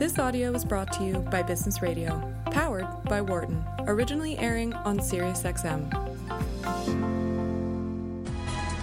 This 0.00 0.18
audio 0.18 0.50
is 0.54 0.64
brought 0.64 0.90
to 0.94 1.04
you 1.04 1.18
by 1.18 1.42
Business 1.42 1.82
Radio, 1.82 2.22
powered 2.46 2.88
by 3.04 3.20
Wharton, 3.20 3.62
originally 3.80 4.38
airing 4.38 4.72
on 4.72 4.98
SiriusXM. 4.98 5.92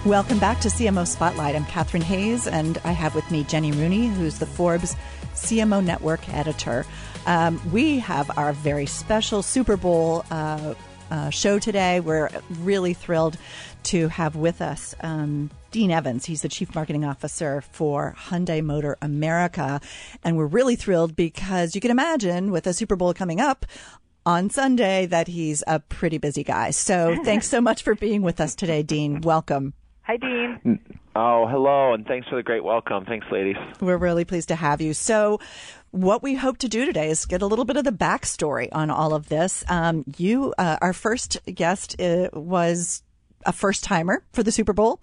Welcome 0.06 0.38
back 0.38 0.60
to 0.60 0.68
CMO 0.68 1.08
Spotlight. 1.08 1.56
I'm 1.56 1.66
Catharine 1.66 2.04
Hays, 2.04 2.46
and 2.46 2.78
I 2.84 2.92
have 2.92 3.16
with 3.16 3.32
me 3.32 3.46
Jenny 3.46 3.72
Rooney, 3.72 4.06
who's 4.06 4.38
the 4.38 4.46
Forbes 4.46 4.96
CMO 5.34 5.84
Network 5.84 6.32
editor. 6.32 6.86
Um, 7.26 7.60
we 7.72 7.98
have 7.98 8.30
our 8.38 8.54
very 8.54 8.86
special 8.86 9.42
Super 9.42 9.76
Bowl 9.76 10.24
uh, 10.30 10.76
uh, 11.10 11.32
show 11.32 11.58
today. 11.58 12.00
We're 12.00 12.30
really 12.60 12.94
thrilled 12.94 13.40
to 13.86 14.08
have 14.10 14.36
with 14.36 14.62
us 14.62 14.94
um, 15.02 15.50
Dean 15.78 15.92
Evans. 15.92 16.26
He's 16.26 16.42
the 16.42 16.50
Chief 16.50 16.74
Marketing 16.74 17.06
Officer 17.06 17.62
for 17.62 18.16
Hyundai 18.18 18.64
Motor 18.64 18.98
America. 19.00 19.80
And 20.24 20.36
we're 20.36 20.48
really 20.48 20.76
thrilled 20.76 21.16
because 21.16 21.76
you 21.76 21.82
can 21.82 21.92
imagine 21.92 22.50
with 22.50 22.66
a 22.66 22.74
Super 22.74 22.96
Bowl 22.96 23.14
coming 23.14 23.40
up, 23.40 23.64
on 24.26 24.50
Sunday 24.50 25.06
that 25.06 25.28
he's 25.28 25.64
a 25.68 25.80
pretty 25.80 26.18
busy 26.18 26.44
guy. 26.44 26.72
So 26.72 27.16
thanks 27.24 27.48
so 27.48 27.62
much 27.62 27.84
for 27.84 27.94
being 27.94 28.24
with 28.24 28.42
us 28.42 28.56
today, 28.56 28.82
Dean. 28.82 29.22
Welcome. 29.22 29.76
Hi, 30.02 30.18
Dean. 30.18 30.80
Oh, 31.16 31.46
hello, 31.48 31.94
and 31.94 32.08
thanks 32.08 32.28
for 32.28 32.38
the 32.38 32.44
great 32.44 32.64
welcome. 32.64 33.06
Thanks, 33.06 33.28
ladies. 33.32 33.56
We're 33.80 33.98
really 33.98 34.26
pleased 34.26 34.48
to 34.48 34.56
have 34.56 34.82
you. 34.82 34.96
So, 34.96 35.40
what 35.92 36.24
we 36.24 36.34
hope 36.34 36.58
to 36.60 36.68
do 36.68 36.88
today 36.88 37.12
is 37.12 37.26
get 37.26 37.44
a 37.44 37.46
little 37.46 37.66
bit 37.66 37.78
of 37.78 37.84
the 37.84 37.92
backstory 37.92 38.68
on 38.72 38.90
all 38.90 39.14
of 39.14 39.30
this. 39.30 39.64
Um, 39.70 40.06
you, 40.18 40.56
uh, 40.58 40.78
our 40.82 40.94
first 40.94 41.38
guest, 41.54 42.02
uh, 42.02 42.30
was 42.34 43.04
a 43.46 43.54
first 43.54 43.84
timer 43.84 44.24
for 44.34 44.44
the 44.44 44.52
Super 44.52 44.74
Bowl. 44.74 45.00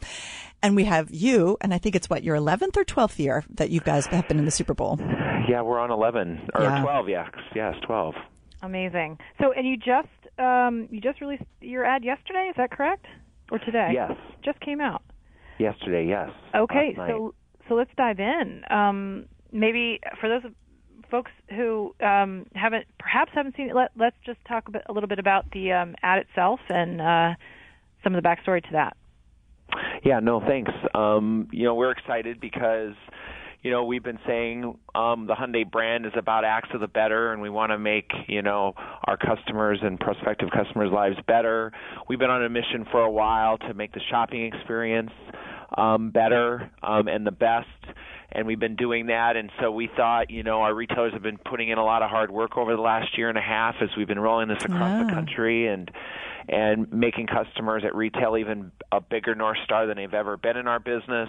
And 0.64 0.74
we 0.74 0.84
have 0.84 1.10
you, 1.10 1.58
and 1.60 1.74
I 1.74 1.78
think 1.78 1.94
it's 1.94 2.08
what, 2.08 2.24
your 2.24 2.38
11th 2.38 2.78
or 2.78 2.84
12th 2.86 3.18
year 3.18 3.44
that 3.50 3.68
you 3.68 3.80
guys 3.80 4.06
have 4.06 4.26
been 4.28 4.38
in 4.38 4.46
the 4.46 4.50
Super 4.50 4.72
Bowl? 4.72 4.98
Yeah, 5.46 5.60
we're 5.60 5.78
on 5.78 5.90
11 5.90 6.48
or 6.54 6.62
Yeah. 6.62 6.80
12. 6.80 7.08
Yeah, 7.10 7.28
yes, 7.54 7.74
12. 7.86 8.14
Amazing. 8.62 9.18
So, 9.38 9.52
and 9.52 9.68
you 9.68 9.76
just 9.76 10.08
um, 10.38 10.88
you 10.90 11.02
just 11.02 11.20
released 11.20 11.42
your 11.60 11.84
ad 11.84 12.02
yesterday. 12.02 12.46
Is 12.48 12.56
that 12.56 12.70
correct? 12.70 13.04
Or 13.52 13.58
today? 13.58 13.90
Yes, 13.92 14.12
Just 14.42 14.58
came 14.60 14.80
out. 14.80 15.02
yesterday. 15.58 16.06
Yes. 16.08 16.30
Okay. 16.54 16.94
So, 16.96 17.34
so 17.68 17.74
let's 17.74 17.90
dive 17.98 18.18
in. 18.18 18.62
Um, 18.70 19.26
maybe 19.52 20.00
for 20.18 20.30
those 20.30 20.50
folks 21.10 21.30
who 21.50 21.94
um, 22.00 22.46
haven't, 22.54 22.86
perhaps 22.98 23.32
haven't 23.34 23.54
seen 23.54 23.68
it, 23.68 23.76
let, 23.76 23.90
let's 23.96 24.16
just 24.24 24.38
talk 24.48 24.66
a, 24.68 24.70
bit, 24.70 24.82
a 24.88 24.92
little 24.94 25.08
bit 25.10 25.18
about 25.18 25.50
the 25.52 25.72
um, 25.72 25.94
ad 26.02 26.20
itself 26.20 26.60
and 26.70 27.02
uh, 27.02 27.34
some 28.02 28.14
of 28.14 28.22
the 28.22 28.26
backstory 28.26 28.62
to 28.62 28.72
that. 28.72 28.96
Yeah, 30.04 30.20
no, 30.20 30.40
thanks. 30.40 30.72
Um, 30.94 31.48
you 31.50 31.64
know, 31.64 31.74
we're 31.74 31.90
excited 31.90 32.40
because, 32.40 32.94
you 33.62 33.70
know, 33.70 33.84
we've 33.84 34.02
been 34.02 34.18
saying 34.26 34.78
um, 34.94 35.26
the 35.26 35.34
Hyundai 35.34 35.68
brand 35.68 36.06
is 36.06 36.12
about 36.16 36.44
acts 36.44 36.68
of 36.74 36.80
the 36.80 36.88
better, 36.88 37.32
and 37.32 37.40
we 37.40 37.50
want 37.50 37.72
to 37.72 37.78
make, 37.78 38.10
you 38.28 38.42
know, 38.42 38.74
our 39.04 39.16
customers 39.16 39.78
and 39.82 39.98
prospective 39.98 40.50
customers' 40.50 40.92
lives 40.92 41.16
better. 41.26 41.72
We've 42.08 42.18
been 42.18 42.30
on 42.30 42.44
a 42.44 42.50
mission 42.50 42.86
for 42.90 43.00
a 43.00 43.10
while 43.10 43.58
to 43.58 43.74
make 43.74 43.92
the 43.92 44.00
shopping 44.10 44.44
experience 44.44 45.10
um, 45.76 46.10
better 46.10 46.70
um, 46.82 47.08
and 47.08 47.26
the 47.26 47.32
best. 47.32 47.68
And 48.32 48.46
we've 48.46 48.58
been 48.58 48.76
doing 48.76 49.06
that, 49.06 49.36
and 49.36 49.50
so 49.60 49.70
we 49.70 49.88
thought, 49.96 50.28
you 50.28 50.42
know, 50.42 50.62
our 50.62 50.74
retailers 50.74 51.12
have 51.12 51.22
been 51.22 51.38
putting 51.38 51.68
in 51.68 51.78
a 51.78 51.84
lot 51.84 52.02
of 52.02 52.10
hard 52.10 52.32
work 52.32 52.56
over 52.56 52.74
the 52.74 52.82
last 52.82 53.16
year 53.16 53.28
and 53.28 53.38
a 53.38 53.42
half 53.42 53.76
as 53.80 53.90
we've 53.96 54.08
been 54.08 54.18
rolling 54.18 54.48
this 54.48 54.64
across 54.64 55.06
the 55.06 55.12
country 55.12 55.68
and 55.68 55.88
and 56.48 56.92
making 56.92 57.26
customers 57.26 57.82
at 57.84 57.94
retail 57.94 58.36
even 58.36 58.72
a 58.92 59.00
bigger 59.00 59.34
north 59.34 59.58
star 59.64 59.86
than 59.86 59.96
they've 59.96 60.14
ever 60.14 60.36
been 60.36 60.56
in 60.56 60.66
our 60.66 60.80
business. 60.80 61.28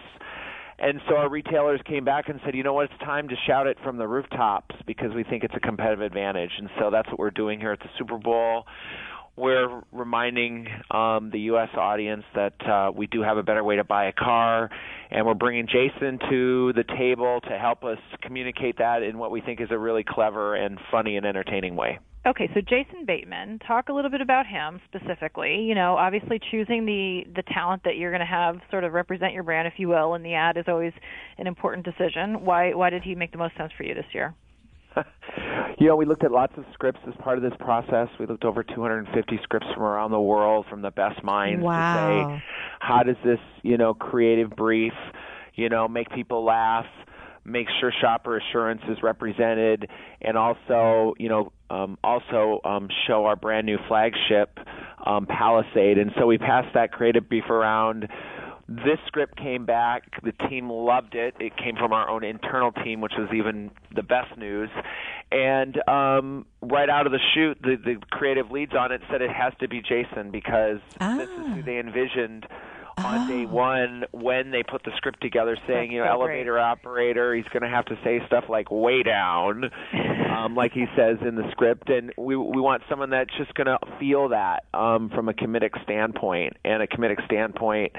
And 0.77 0.99
so 1.08 1.16
our 1.16 1.30
retailers 1.30 1.80
came 1.85 2.03
back 2.03 2.27
and 2.27 2.39
said, 2.44 2.53
you 2.53 2.63
know 2.63 2.73
what, 2.73 2.91
it's 2.91 2.99
time 2.99 3.30
to 3.30 3.36
shout 3.47 3.66
it 3.66 3.77
from 3.81 3.97
the 3.97 4.08
rooftops 4.08 4.75
because 4.86 5.13
we 5.16 5.23
think 5.23 5.43
it's 5.43 5.53
a 5.55 5.59
competitive 5.61 6.02
advantage. 6.02 6.52
And 6.58 6.69
so 6.80 6.89
that's 6.91 7.08
what 7.08 7.17
we're 7.17 7.31
doing 7.31 7.59
here 7.59 7.71
at 7.71 7.80
the 7.80 7.89
Super 7.97 8.17
Bowl. 8.17 8.66
We're 9.38 9.81
reminding 9.91 10.67
um, 10.91 11.30
the 11.31 11.39
U.S. 11.52 11.70
audience 11.75 12.23
that 12.36 12.54
uh, 12.65 12.92
we 12.93 13.08
do 13.08 13.21
have 13.21 13.37
a 13.37 13.43
better 13.43 13.64
way 13.65 13.75
to 13.75 13.83
buy 13.83 14.05
a 14.05 14.14
car, 14.14 14.70
and 15.11 15.25
we're 15.25 15.33
bringing 15.33 15.67
Jason 15.67 16.20
to 16.30 16.71
the 16.73 16.86
table 16.98 17.42
to 17.42 17.58
help 17.58 17.83
us 17.83 17.98
communicate 18.21 18.77
that 18.77 19.04
in 19.04 19.17
what 19.17 19.31
we 19.31 19.42
think 19.42 19.59
is 19.59 19.67
a 19.71 19.77
really 19.77 20.05
clever 20.08 20.55
and 20.55 20.80
funny 20.89 21.17
and 21.17 21.25
entertaining 21.25 21.75
way. 21.75 21.99
Okay, 22.25 22.49
so 22.55 22.61
Jason 22.61 23.05
Bateman, 23.05 23.59
talk 23.67 23.89
a 23.89 23.93
little 23.93 24.09
bit 24.09 24.21
about 24.21 24.47
him 24.47 24.81
specifically. 24.86 25.61
You 25.61 25.75
know, 25.75 25.95
obviously 25.95 26.39
choosing 26.49 26.86
the 26.86 27.23
the 27.36 27.43
talent 27.53 27.83
that 27.86 27.97
you're 27.97 28.09
going 28.09 28.21
to 28.21 28.25
have 28.25 28.58
sort 28.71 28.83
of 28.83 28.93
represent 28.93 29.33
your 29.33 29.43
brand, 29.43 29.67
if 29.67 29.75
you 29.77 29.89
will, 29.89 30.15
in 30.15 30.23
the 30.23 30.33
ad 30.33 30.58
is 30.58 30.65
always 30.67 30.93
an 31.37 31.45
important 31.45 31.86
decision. 31.86 32.43
Why 32.43 32.73
why 32.73 32.89
did 32.89 33.03
he 33.03 33.13
make 33.13 33.31
the 33.31 33.37
most 33.37 33.55
sense 33.58 33.71
for 33.77 33.83
you 33.83 33.93
this 33.93 34.05
year? 34.11 34.33
you 35.77 35.87
know, 35.87 35.95
we 35.95 36.05
looked 36.05 36.23
at 36.23 36.31
lots 36.31 36.53
of 36.58 36.63
scripts 36.73 37.02
as 37.08 37.13
part 37.19 37.37
of 37.37 37.43
this 37.43 37.53
process. 37.59 38.08
We 38.19 38.25
looked 38.25 38.45
over 38.45 38.63
250 38.63 39.39
scripts 39.43 39.67
from 39.73 39.83
around 39.83 40.11
the 40.11 40.19
world 40.19 40.65
from 40.69 40.81
the 40.81 40.92
best 40.92 41.23
minds 41.23 41.63
Wow. 41.63 41.75
to 41.75 42.33
say, 42.33 42.43
how 42.80 43.03
does 43.03 43.17
this, 43.23 43.39
you 43.61 43.77
know, 43.77 43.93
creative 43.93 44.52
brief, 44.52 44.93
you 45.53 45.69
know, 45.69 45.87
make 45.87 46.09
people 46.09 46.43
laugh, 46.45 46.86
make 47.45 47.67
sure 47.80 47.94
shopper 48.02 48.38
assurance 48.38 48.82
is 48.89 48.98
represented, 49.04 49.88
and 50.22 50.38
also, 50.38 51.14
you 51.17 51.30
know, 51.30 51.52
um, 51.70 51.98
also 52.04 52.60
um, 52.66 52.89
show 53.08 53.26
our 53.26 53.36
brand 53.36 53.66
new 53.66 53.78
flagship, 53.88 54.60
um, 55.06 55.26
Palisade. 55.26 55.98
And 55.98 56.11
so 56.17 56.26
we 56.26 56.38
passed 56.38 56.73
that 56.73 56.92
creative 56.92 57.30
brief 57.30 57.50
around. 57.50 58.08
This 58.67 58.98
script 59.05 59.38
came 59.38 59.66
back. 59.66 60.23
The 60.23 60.32
team 60.50 60.72
loved 60.72 61.14
it. 61.14 61.36
It 61.39 61.55
came 61.55 61.76
from 61.76 61.94
our 61.94 62.10
own 62.10 62.23
internal 62.23 62.72
team, 62.72 63.00
which 63.00 63.14
was 63.16 63.30
even 63.32 63.70
the 63.94 64.02
best 64.02 64.36
news. 64.38 64.70
And 65.32 65.78
um, 65.88 66.48
right 66.61 66.89
out 66.89 67.05
of 67.05 67.11
the 67.11 67.20
chute, 67.34 67.60
the, 67.61 67.76
the 67.76 67.98
creative 68.10 68.50
leads 68.50 68.73
on 68.73 68.92
it 68.92 69.02
said 69.11 69.22
it 69.22 69.30
has 69.30 69.54
to 69.60 69.67
be 69.67 69.82
Jason 69.82 70.32
because 70.32 70.80
this 71.00 71.30
is 71.30 71.45
who 71.54 71.61
they 71.61 71.78
envisioned 71.78 72.48
on 72.98 73.28
day 73.28 73.45
one 73.45 74.06
when 74.11 74.52
they 74.52 74.64
put 74.64 74.83
the 74.83 74.92
script 74.98 75.22
together, 75.22 75.58
saying, 75.67 75.89
That's 75.89 75.92
you 75.92 76.00
know, 76.00 76.06
so 76.06 76.17
great. 76.26 76.36
elevator 76.36 76.60
operator. 76.60 77.36
He's 77.36 77.45
going 77.45 77.64
to 77.64 77.70
have 77.70 77.86
to 77.86 77.98
say 78.04 78.22
stuff 78.28 78.45
like 78.50 78.72
"way 78.72 79.04
down," 79.04 79.70
um, 80.36 80.56
like 80.56 80.72
he 80.73 80.86
says 80.95 81.17
in 81.22 81.36
the 81.36 81.50
script, 81.52 81.89
and 81.89 82.14
we 82.17 82.36
we 82.36 82.61
want 82.61 82.84
someone 82.89 83.10
that's 83.10 83.36
just 83.38 83.54
going 83.54 83.67
to 83.67 83.80
feel 84.00 84.30
that 84.30 84.66
um, 84.73 85.10
from 85.10 85.30
a 85.30 85.34
comedic 85.34 85.82
standpoint 85.84 86.58
and 86.64 86.82
a 86.82 86.88
comedic 86.88 87.23
standpoint 87.26 87.94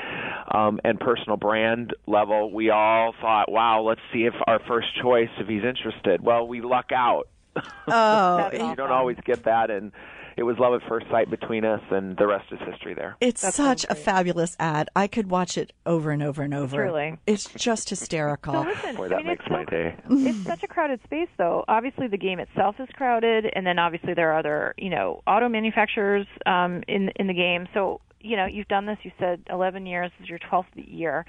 um, 0.51 0.81
and 0.85 0.99
personal 0.99 1.37
brand 1.37 1.95
level. 2.06 2.53
We 2.53 2.71
all 2.71 3.15
thought, 3.21 3.51
wow, 3.51 3.83
let's 3.83 4.01
see 4.12 4.25
if 4.25 4.35
our 4.47 4.61
first 4.67 4.89
choice, 5.01 5.31
if 5.39 5.47
he's 5.49 5.65
interested. 5.65 6.23
Well, 6.23 6.47
we 6.49 6.61
luck 6.61 6.91
out. 6.93 7.29
Oh, 7.89 8.51
you 8.53 8.75
don't 8.75 8.91
always 8.91 9.17
get 9.25 9.45
that, 9.45 9.71
and 9.71 9.93
it 10.37 10.43
was 10.43 10.59
love 10.59 10.75
at 10.75 10.87
first 10.89 11.07
sight 11.11 11.31
between 11.31 11.65
us, 11.65 11.81
and 11.91 12.17
the 12.17 12.27
rest 12.27 12.47
is 12.53 12.59
history. 12.71 12.95
There. 12.95 13.17
it's 13.21 13.43
That 13.43 13.55
such 13.55 13.87
a 13.89 13.95
fabulous 13.95 14.57
ad. 14.61 14.89
I 14.95 15.07
could 15.07 15.31
watch 15.31 15.57
it 15.57 15.73
over 15.87 16.11
and 16.11 16.23
over 16.23 16.43
and 16.43 16.53
over. 16.55 16.77
Truly. 16.77 17.19
It's 17.27 17.49
just 17.55 17.89
hysterical. 17.91 18.55
So 18.55 18.69
listen, 18.69 18.97
Boy, 18.97 19.07
I 19.07 19.17
mean, 19.17 19.27
makes 19.27 19.45
it's 19.45 19.51
my 19.51 19.65
so, 19.65 19.71
day. 19.71 19.97
it's 20.11 20.45
such 20.45 20.63
a 20.63 20.69
crowded 20.69 21.01
space, 21.05 21.29
though. 21.39 21.65
Obviously, 21.69 22.07
the 22.09 22.19
game 22.19 22.39
itself 22.39 22.77
is 22.79 22.89
crowded, 22.95 23.47
and 23.55 23.67
then 23.67 23.79
obviously 23.79 24.15
there 24.15 24.33
are 24.33 24.39
other, 24.39 24.75
you 24.77 24.91
know, 24.91 25.23
auto 25.27 25.49
manufacturers 25.49 26.27
um, 26.45 26.83
in 26.87 27.11
in 27.17 27.27
the 27.27 27.35
game. 27.35 27.67
So, 27.75 28.01
you 28.21 28.37
know, 28.37 28.47
you've 28.47 28.69
done 28.69 28.87
this. 28.87 28.99
You 29.03 29.13
said 29.19 29.41
11 29.51 29.87
years 29.87 30.11
is 30.23 30.29
your 30.29 30.39
12th 30.39 30.65
year. 30.75 31.25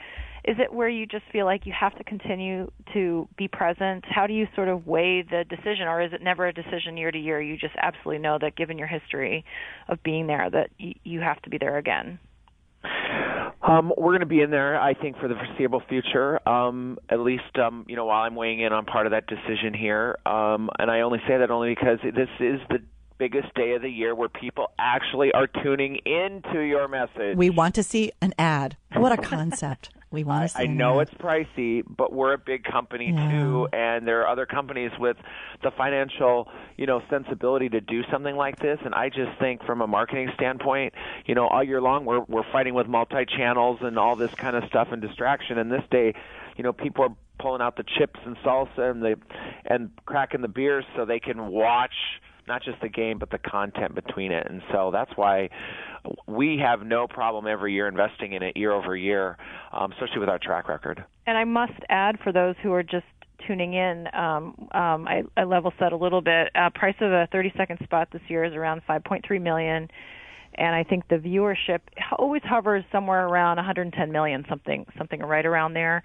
Is 0.48 0.56
it 0.60 0.72
where 0.72 0.88
you 0.88 1.06
just 1.06 1.26
feel 1.34 1.46
like 1.46 1.66
you 1.66 1.74
have 1.78 1.94
to 1.98 2.06
continue 2.06 2.72
to 2.94 3.28
be 3.38 3.50
present? 3.50 4.06
How 4.08 4.28
do 4.28 4.34
you 4.34 4.48
sort 4.56 4.70
of 4.70 4.88
weigh 4.88 5.22
the 5.22 5.44
decision, 5.44 5.88
or 5.88 6.02
is 6.02 6.14
it 6.14 6.22
never 6.24 6.48
a 6.48 6.54
decision 6.54 6.96
year 6.96 7.12
to 7.12 7.20
year? 7.20 7.42
You 7.42 7.58
just 7.58 7.76
absolutely 7.78 8.20
know 8.20 8.38
that, 8.40 8.56
given 8.56 8.78
your 8.78 8.88
history 8.88 9.44
of 9.90 10.02
being 10.04 10.28
there, 10.28 10.50
that 10.50 10.70
you 10.78 11.20
have 11.20 11.42
to 11.42 11.50
be 11.50 11.58
there 11.58 11.78
again. 11.78 12.18
Um, 13.62 13.92
we're 13.98 14.12
going 14.12 14.22
to 14.22 14.26
be 14.26 14.42
in 14.42 14.50
there, 14.50 14.80
I 14.80 14.94
think, 14.94 15.18
for 15.18 15.28
the 15.28 15.36
foreseeable 15.36 15.82
future. 15.90 16.48
Um, 16.48 16.98
at 17.10 17.20
least, 17.20 17.58
um, 17.62 17.86
you 17.90 17.98
know, 17.98 18.06
while 18.06 18.22
I'm 18.22 18.36
weighing 18.36 18.62
in 18.62 18.72
on 18.72 18.86
part 18.86 19.06
of 19.06 19.12
that 19.12 19.28
decision 19.28 19.74
here, 19.74 20.18
um, 20.26 20.70
and 20.80 20.90
I 20.90 21.02
only 21.02 21.20
say 21.28 21.38
that 21.40 21.52
only 21.52 21.76
because 21.76 22.00
this 22.04 22.30
is 22.40 22.62
the 22.70 22.80
biggest 23.18 23.54
day 23.56 23.74
of 23.74 23.82
the 23.82 23.90
year 23.90 24.16
where 24.16 24.30
people 24.30 24.72
actually 24.80 25.34
are 25.34 25.48
tuning 25.48 25.98
into 26.06 26.62
your 26.62 26.88
message. 26.88 27.36
We 27.36 27.50
want 27.50 27.76
to 27.76 27.84
see 27.84 28.14
an 28.22 28.34
ad. 28.38 28.78
What 28.96 29.12
a 29.12 29.18
concept. 29.22 29.90
We 30.10 30.24
want 30.24 30.50
to 30.50 30.56
see 30.56 30.64
I 30.64 30.68
know 30.68 31.02
ad. 31.02 31.10
it's 31.10 31.18
pricey, 31.22 31.84
but 31.86 32.14
we're 32.14 32.34
a 32.34 32.38
big 32.38 32.64
company 32.64 33.12
Yeah. 33.14 33.30
too, 33.30 33.68
and 33.74 34.08
there 34.08 34.22
are 34.22 34.28
other 34.28 34.46
companies 34.46 34.92
with 34.98 35.18
the 35.64 35.72
financial, 35.72 36.48
you 36.78 36.86
know, 36.86 37.02
sensibility 37.10 37.68
to 37.70 37.82
do 37.82 38.04
something 38.10 38.36
like 38.38 38.60
this. 38.60 38.80
And 38.86 38.96
I 38.96 39.10
just 39.10 39.38
think, 39.40 39.64
from 39.66 39.82
a 39.82 39.88
marketing 39.88 40.30
standpoint, 40.36 40.94
you 41.26 41.36
know, 41.36 41.48
all 41.48 41.64
year 41.64 41.82
long 41.82 42.06
we're 42.06 42.22
we're 42.22 42.50
fighting 42.52 42.74
with 42.74 42.88
multi 42.88 43.26
channels 43.26 43.80
and 43.82 44.00
all 44.00 44.16
this 44.16 44.34
kind 44.36 44.56
of 44.56 44.64
stuff 44.70 44.90
and 44.92 45.02
distraction. 45.02 45.58
And 45.58 45.72
this 45.72 45.84
day, 45.92 46.14
you 46.56 46.64
know, 46.64 46.72
people 46.72 47.04
are 47.04 47.16
pulling 47.40 47.62
out 47.62 47.76
the 47.76 47.84
chips 47.84 48.20
and 48.26 48.38
salsa 48.38 48.90
and 48.90 49.02
the 49.04 49.16
and 49.66 49.90
cracking 50.06 50.42
the 50.42 50.48
beers 50.48 50.86
so 50.96 51.04
they 51.06 51.20
can 51.20 51.48
watch 51.48 51.94
not 52.48 52.64
just 52.64 52.80
the 52.82 52.90
game 52.90 53.18
but 53.20 53.30
the 53.30 53.38
content 53.38 53.96
between 53.96 54.32
it. 54.32 54.48
And 54.50 54.62
so 54.72 54.90
that's 54.92 55.12
why 55.16 55.50
we 56.28 56.58
have 56.64 56.86
no 56.86 57.08
problem 57.08 57.48
every 57.48 57.74
year 57.74 57.88
investing 57.88 58.34
in 58.34 58.44
it 58.44 58.56
year 58.56 58.72
over 58.72 58.96
year, 58.96 59.38
um, 59.72 59.92
especially 59.92 60.20
with 60.20 60.30
our 60.30 60.40
track 60.40 60.68
record. 60.68 61.04
And 61.26 61.38
I 61.38 61.44
must 61.44 61.80
add 61.90 62.18
for 62.24 62.32
those 62.32 62.56
who 62.64 62.72
are 62.74 62.84
just 62.84 63.06
tuning 63.46 63.74
in, 63.74 64.08
um, 64.14 64.68
um, 64.72 65.08
I, 65.08 65.24
I 65.36 65.44
level 65.44 65.72
set 65.80 65.94
a 65.94 65.98
little 65.98 66.22
bit. 66.22 66.50
Uh, 66.56 66.70
price 66.74 66.96
of 67.02 67.12
a 67.12 67.28
30 67.32 67.54
second 67.56 67.80
spot 67.84 68.10
this 68.12 68.22
year 68.28 68.44
is 68.44 68.54
around 68.54 68.82
5.3 68.90 69.42
million, 69.42 69.90
and 70.56 70.76
I 70.76 70.84
think 70.84 71.08
the 71.08 71.18
viewership 71.18 71.80
always 72.18 72.42
hovers 72.44 72.84
somewhere 72.92 73.28
around 73.28 73.58
110 73.58 74.12
million, 74.12 74.46
something 74.50 74.86
something 74.98 75.20
right 75.20 75.46
around 75.46 75.74
there. 75.74 76.04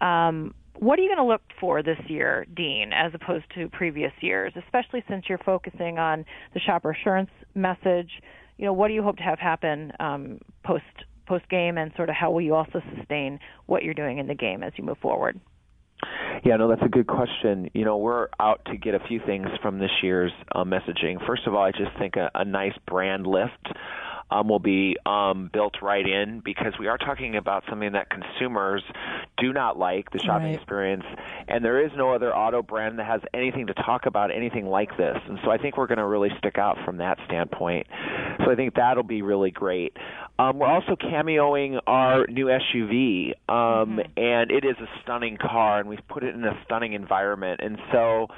Um, 0.00 0.54
what 0.78 0.98
are 0.98 1.02
you 1.02 1.08
going 1.08 1.24
to 1.24 1.30
look 1.30 1.42
for 1.60 1.82
this 1.82 1.98
year, 2.08 2.46
Dean, 2.54 2.92
as 2.92 3.12
opposed 3.14 3.44
to 3.54 3.68
previous 3.68 4.12
years, 4.20 4.52
especially 4.56 5.02
since 5.08 5.24
you're 5.28 5.38
focusing 5.38 5.98
on 5.98 6.24
the 6.54 6.60
shopper 6.60 6.90
assurance 6.92 7.30
message? 7.54 8.10
You 8.56 8.66
know, 8.66 8.72
what 8.72 8.88
do 8.88 8.94
you 8.94 9.02
hope 9.02 9.16
to 9.16 9.22
have 9.22 9.38
happen 9.38 9.92
um, 10.00 10.38
post 10.64 10.84
post 11.26 11.48
game, 11.50 11.76
and 11.76 11.92
sort 11.96 12.08
of 12.08 12.14
how 12.14 12.30
will 12.30 12.40
you 12.40 12.54
also 12.54 12.80
sustain 12.96 13.38
what 13.66 13.84
you're 13.84 13.94
doing 13.94 14.18
in 14.18 14.26
the 14.26 14.34
game 14.34 14.62
as 14.62 14.72
you 14.76 14.84
move 14.84 14.96
forward? 14.98 15.38
Yeah, 16.44 16.56
no, 16.56 16.68
that's 16.68 16.82
a 16.82 16.88
good 16.88 17.06
question. 17.06 17.70
You 17.74 17.84
know, 17.84 17.96
we're 17.96 18.28
out 18.40 18.64
to 18.66 18.76
get 18.76 18.94
a 18.94 19.00
few 19.00 19.20
things 19.26 19.48
from 19.60 19.78
this 19.78 19.90
year's 20.02 20.32
uh, 20.52 20.64
messaging. 20.64 21.24
First 21.26 21.46
of 21.46 21.54
all, 21.54 21.62
I 21.62 21.72
just 21.72 21.96
think 21.98 22.16
a, 22.16 22.30
a 22.34 22.44
nice 22.44 22.74
brand 22.86 23.26
lift 23.26 23.66
um, 24.30 24.48
will 24.48 24.58
be 24.58 24.96
um, 25.06 25.50
built 25.52 25.76
right 25.82 26.06
in 26.06 26.40
because 26.44 26.74
we 26.78 26.86
are 26.86 26.98
talking 26.98 27.36
about 27.36 27.64
something 27.68 27.92
that 27.92 28.08
consumers 28.10 28.82
do 29.38 29.52
not 29.52 29.78
like 29.78 30.10
the 30.10 30.18
shopping 30.18 30.48
right. 30.48 30.54
experience, 30.56 31.04
and 31.46 31.64
there 31.64 31.84
is 31.84 31.90
no 31.96 32.12
other 32.12 32.34
auto 32.34 32.62
brand 32.62 32.98
that 32.98 33.06
has 33.06 33.20
anything 33.32 33.66
to 33.68 33.74
talk 33.74 34.06
about 34.06 34.30
anything 34.30 34.66
like 34.66 34.96
this. 34.96 35.16
And 35.28 35.38
so 35.44 35.50
I 35.50 35.58
think 35.58 35.76
we're 35.76 35.86
going 35.86 35.98
to 35.98 36.06
really 36.06 36.30
stick 36.38 36.58
out 36.58 36.76
from 36.84 36.98
that 36.98 37.18
standpoint. 37.26 37.86
So 38.44 38.50
I 38.50 38.54
think 38.54 38.74
that'll 38.74 39.02
be 39.02 39.22
really 39.22 39.50
great. 39.50 39.96
Um, 40.38 40.58
we're 40.58 40.68
also 40.68 40.94
cameoing 40.94 41.80
our 41.86 42.26
new 42.26 42.46
SUV, 42.46 43.32
um, 43.48 43.98
mm-hmm. 43.98 44.00
and 44.16 44.50
it 44.50 44.64
is 44.64 44.76
a 44.80 44.86
stunning 45.02 45.36
car, 45.36 45.80
and 45.80 45.88
we've 45.88 46.06
put 46.08 46.22
it 46.22 46.34
in 46.34 46.44
a 46.44 46.56
stunning 46.64 46.92
environment. 46.92 47.60
And 47.62 47.78
so 47.90 48.28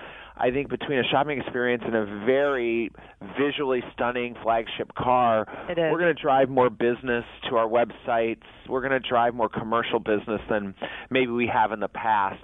I 0.40 0.50
think 0.50 0.70
between 0.70 0.98
a 0.98 1.04
shopping 1.04 1.38
experience 1.38 1.82
and 1.86 1.94
a 1.94 2.06
very 2.24 2.90
visually 3.38 3.82
stunning 3.92 4.34
flagship 4.42 4.94
car, 4.94 5.46
we're 5.92 5.98
going 5.98 6.14
to 6.14 6.20
drive 6.20 6.48
more 6.48 6.70
business 6.70 7.24
to 7.50 7.56
our 7.56 7.68
websites. 7.68 8.42
We're 8.66 8.80
going 8.80 9.00
to 9.00 9.06
drive 9.06 9.34
more 9.34 9.50
commercial 9.50 9.98
business 9.98 10.40
than 10.48 10.74
maybe 11.10 11.30
we 11.30 11.46
have 11.46 11.72
in 11.72 11.80
the 11.80 11.88
past. 11.88 12.42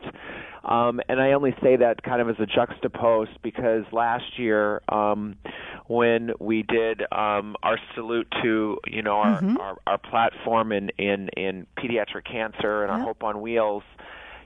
Um, 0.62 1.00
and 1.08 1.20
I 1.20 1.32
only 1.32 1.54
say 1.62 1.76
that 1.76 2.02
kind 2.02 2.20
of 2.20 2.28
as 2.28 2.36
a 2.38 2.46
juxtapose 2.46 3.28
because 3.42 3.84
last 3.92 4.38
year, 4.38 4.82
um, 4.90 5.36
when 5.86 6.32
we 6.38 6.64
did 6.64 7.00
um, 7.12 7.56
our 7.62 7.78
salute 7.94 8.26
to 8.42 8.76
you 8.86 9.02
know 9.02 9.12
our, 9.12 9.40
mm-hmm. 9.40 9.56
our, 9.58 9.78
our 9.86 9.98
platform 9.98 10.72
in 10.72 10.90
in 10.98 11.28
in 11.36 11.66
pediatric 11.78 12.24
cancer 12.30 12.82
and 12.82 12.90
our 12.90 13.00
Hope 13.00 13.22
on 13.22 13.40
Wheels, 13.40 13.84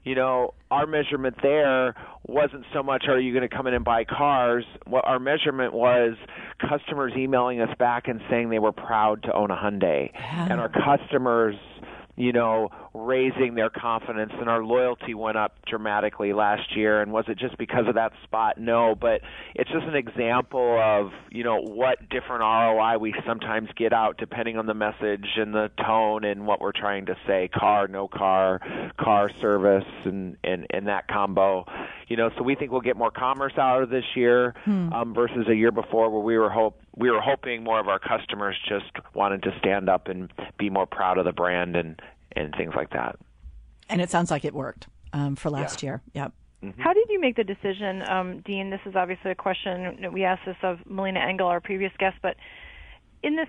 you 0.05 0.15
know, 0.15 0.55
our 0.71 0.87
measurement 0.87 1.37
there 1.43 1.95
wasn't 2.27 2.65
so 2.73 2.83
much 2.83 3.05
are 3.09 3.19
you 3.19 3.33
going 3.33 3.49
to 3.49 3.55
come 3.55 3.67
in 3.67 3.75
and 3.75 3.85
buy 3.85 4.05
cars. 4.05 4.65
What 4.87 5.05
our 5.07 5.19
measurement 5.19 5.73
was 5.73 6.17
customers 6.61 7.13
emailing 7.17 7.61
us 7.61 7.75
back 7.79 8.09
and 8.09 8.21
saying 8.31 8.51
they 8.51 8.59
were 8.59 8.73
proud 8.73 9.23
to 9.25 9.33
own 9.33 9.51
a 9.51 9.57
Hyundai. 9.57 10.11
Yeah. 10.13 10.49
And 10.51 10.61
our 10.61 10.71
customers 10.71 11.57
you 12.21 12.33
know, 12.33 12.69
raising 13.07 13.55
their 13.55 13.71
confidence 13.71 14.33
and 14.39 14.49
our 14.49 14.63
loyalty 14.63 15.15
went 15.15 15.37
up 15.37 15.57
dramatically 15.67 16.33
last 16.33 16.77
year. 16.77 17.01
And 17.01 17.13
was 17.13 17.25
it 17.29 17.39
just 17.39 17.57
because 17.59 17.87
of 17.89 17.95
that 17.95 18.13
spot? 18.25 18.59
No, 18.59 18.95
but 18.95 19.21
it's 19.55 19.71
just 19.71 19.87
an 19.87 19.95
example 19.95 20.81
of, 20.81 21.13
you 21.31 21.45
know, 21.45 21.61
what 21.61 22.09
different 22.09 22.43
ROI 22.43 22.99
we 22.99 23.15
sometimes 23.27 23.69
get 23.77 23.93
out 23.93 24.17
depending 24.19 24.57
on 24.57 24.67
the 24.67 24.75
message 24.75 25.27
and 25.37 25.55
the 25.55 25.71
tone 25.85 26.25
and 26.25 26.47
what 26.47 26.61
we're 26.61 26.73
trying 26.73 27.07
to 27.07 27.17
say 27.27 27.49
car, 27.49 27.89
no 27.89 28.09
car, 28.09 28.61
car 28.99 29.31
service, 29.41 29.85
and, 30.05 30.37
and, 30.45 30.67
and 30.71 30.87
that 30.89 31.09
combo. 31.09 31.65
You 32.09 32.17
know, 32.17 32.31
so 32.37 32.43
we 32.43 32.55
think 32.55 32.73
we'll 32.73 32.81
get 32.81 32.97
more 32.97 33.11
commerce 33.11 33.55
out 33.57 33.83
of 33.83 33.91
this 33.91 34.05
year 34.15 34.55
hmm. 34.65 34.93
um, 34.93 35.15
versus 35.15 35.47
a 35.49 35.55
year 35.55 35.71
before 35.71 36.11
where 36.11 36.23
we 36.23 36.37
were 36.37 36.51
hope 36.51 36.81
we 36.97 37.11
were 37.11 37.21
hoping 37.21 37.63
more 37.63 37.79
of 37.79 37.89
our 37.89 37.99
customers 37.99 38.57
just 38.69 38.91
wanted 39.15 39.43
to 39.45 39.57
stand 39.59 39.89
up 39.89 40.09
and 40.09 40.33
be 40.59 40.69
more 40.69 40.87
proud 40.87 41.19
of 41.19 41.25
the 41.25 41.33
brand 41.33 41.77
and 41.77 42.03
and 42.37 42.55
things 42.57 42.73
like 42.75 42.91
that. 42.91 43.17
And 43.89 44.01
it 44.01 44.11
sounds 44.11 44.31
like 44.31 44.45
it 44.45 44.55
worked 44.55 44.87
um, 45.13 45.37
for 45.37 45.51
last 45.51 45.83
yeah. 45.83 45.89
year. 45.89 46.03
Yep. 46.15 46.33
Mm-hmm. 46.63 46.81
How 46.81 46.93
did 46.93 47.07
you 47.09 47.21
make 47.21 47.37
the 47.37 47.45
decision, 47.45 48.03
um, 48.09 48.41
Dean? 48.41 48.71
This 48.71 48.81
is 48.85 48.95
obviously 48.95 49.31
a 49.31 49.35
question 49.35 50.13
we 50.13 50.25
asked 50.25 50.43
this 50.45 50.57
of 50.63 50.79
Melina 50.87 51.21
Engel, 51.21 51.47
our 51.47 51.61
previous 51.61 51.93
guest, 51.99 52.17
but 52.23 52.37
in 53.23 53.37
this 53.37 53.49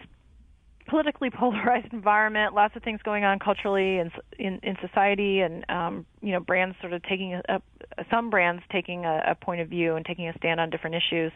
politically 0.87 1.29
polarized 1.37 1.91
environment, 1.93 2.53
lots 2.53 2.75
of 2.75 2.83
things 2.83 3.01
going 3.03 3.23
on 3.23 3.39
culturally 3.39 3.97
and 3.97 4.11
in, 4.39 4.59
in 4.63 4.77
society, 4.81 5.41
and 5.41 5.65
um, 5.69 6.05
you 6.21 6.31
know, 6.31 6.39
brands 6.39 6.75
sort 6.79 6.93
of 6.93 7.03
taking 7.03 7.33
a, 7.33 7.41
a 7.49 7.61
some 8.09 8.29
brands 8.29 8.63
taking 8.71 9.05
a, 9.05 9.23
a 9.27 9.35
point 9.35 9.61
of 9.61 9.67
view 9.67 9.95
and 9.95 10.05
taking 10.05 10.27
a 10.27 10.33
stand 10.37 10.59
on 10.59 10.69
different 10.69 10.95
issues. 10.95 11.31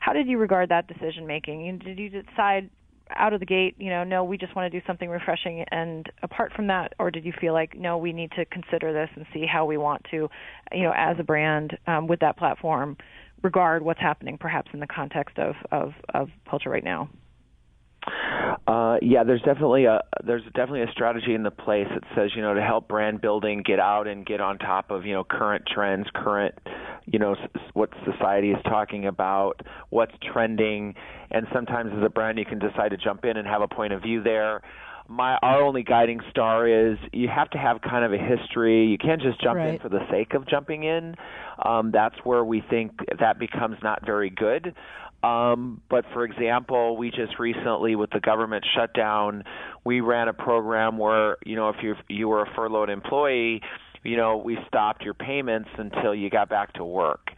How 0.00 0.14
did 0.14 0.26
you 0.26 0.38
regard 0.38 0.70
that 0.70 0.86
decision 0.86 1.26
making? 1.26 1.78
Did 1.78 1.98
you 1.98 2.08
decide 2.08 2.70
out 3.16 3.32
of 3.32 3.40
the 3.40 3.46
gate, 3.46 3.74
you 3.78 3.90
know, 3.90 4.04
no, 4.04 4.24
we 4.24 4.38
just 4.38 4.54
want 4.54 4.70
to 4.70 4.80
do 4.80 4.84
something 4.86 5.08
refreshing 5.08 5.64
and 5.70 6.06
apart 6.22 6.52
from 6.54 6.66
that, 6.68 6.94
or 6.98 7.10
did 7.10 7.24
you 7.24 7.32
feel 7.40 7.52
like, 7.52 7.76
no, 7.76 7.98
we 7.98 8.12
need 8.12 8.30
to 8.32 8.44
consider 8.46 8.92
this 8.92 9.08
and 9.16 9.26
see 9.32 9.46
how 9.46 9.64
we 9.64 9.76
want 9.76 10.04
to, 10.10 10.28
you 10.72 10.82
know, 10.82 10.92
as 10.96 11.16
a 11.18 11.22
brand 11.22 11.76
um, 11.86 12.06
with 12.06 12.20
that 12.20 12.36
platform, 12.36 12.96
regard 13.42 13.82
what's 13.82 14.00
happening 14.00 14.38
perhaps 14.38 14.70
in 14.72 14.80
the 14.80 14.86
context 14.86 15.38
of, 15.38 15.54
of, 15.72 15.92
of 16.14 16.28
culture 16.48 16.70
right 16.70 16.84
now? 16.84 17.08
Uh, 18.66 18.98
yeah, 19.02 19.24
there's 19.24 19.42
definitely 19.42 19.86
a 19.86 20.00
there's 20.24 20.44
definitely 20.54 20.82
a 20.82 20.92
strategy 20.92 21.34
in 21.34 21.42
the 21.42 21.50
place 21.50 21.86
that 21.92 22.04
says 22.14 22.30
you 22.36 22.42
know 22.42 22.54
to 22.54 22.62
help 22.62 22.88
brand 22.88 23.20
building 23.20 23.62
get 23.64 23.80
out 23.80 24.06
and 24.06 24.24
get 24.26 24.40
on 24.40 24.58
top 24.58 24.90
of 24.90 25.04
you 25.06 25.12
know 25.12 25.24
current 25.24 25.64
trends, 25.66 26.06
current 26.14 26.54
you 27.06 27.18
know 27.18 27.34
what 27.72 27.90
society 28.04 28.50
is 28.50 28.62
talking 28.64 29.06
about, 29.06 29.60
what's 29.88 30.12
trending, 30.32 30.94
and 31.30 31.46
sometimes 31.52 31.90
as 31.96 32.04
a 32.04 32.10
brand 32.10 32.38
you 32.38 32.44
can 32.44 32.58
decide 32.58 32.90
to 32.90 32.96
jump 32.96 33.24
in 33.24 33.36
and 33.36 33.48
have 33.48 33.62
a 33.62 33.68
point 33.68 33.92
of 33.92 34.02
view 34.02 34.22
there. 34.22 34.60
My 35.08 35.36
our 35.42 35.62
only 35.62 35.82
guiding 35.82 36.20
star 36.30 36.68
is 36.68 36.96
you 37.12 37.26
have 37.26 37.50
to 37.50 37.58
have 37.58 37.80
kind 37.80 38.04
of 38.04 38.12
a 38.12 38.18
history. 38.18 38.86
You 38.86 38.98
can't 38.98 39.20
just 39.20 39.42
jump 39.42 39.56
right. 39.56 39.74
in 39.74 39.80
for 39.80 39.88
the 39.88 40.06
sake 40.10 40.34
of 40.34 40.46
jumping 40.46 40.84
in. 40.84 41.16
Um, 41.64 41.90
that's 41.92 42.14
where 42.22 42.44
we 42.44 42.62
think 42.70 42.92
that 43.18 43.40
becomes 43.40 43.78
not 43.82 44.06
very 44.06 44.30
good. 44.30 44.74
Um, 45.22 45.82
but 45.90 46.04
for 46.12 46.24
example, 46.24 46.96
we 46.96 47.10
just 47.10 47.38
recently, 47.38 47.94
with 47.94 48.10
the 48.10 48.20
government 48.20 48.64
shutdown, 48.74 49.44
we 49.84 50.00
ran 50.00 50.28
a 50.28 50.32
program 50.32 50.96
where 50.96 51.36
you 51.44 51.56
know 51.56 51.68
if 51.68 51.76
you 51.82 51.94
you 52.08 52.28
were 52.28 52.42
a 52.42 52.54
furloughed 52.54 52.88
employee, 52.88 53.60
you 54.02 54.16
know 54.16 54.38
we 54.38 54.58
stopped 54.66 55.02
your 55.02 55.14
payments 55.14 55.68
until 55.76 56.14
you 56.14 56.30
got 56.30 56.48
back 56.48 56.72
to 56.74 56.84
work. 56.84 57.30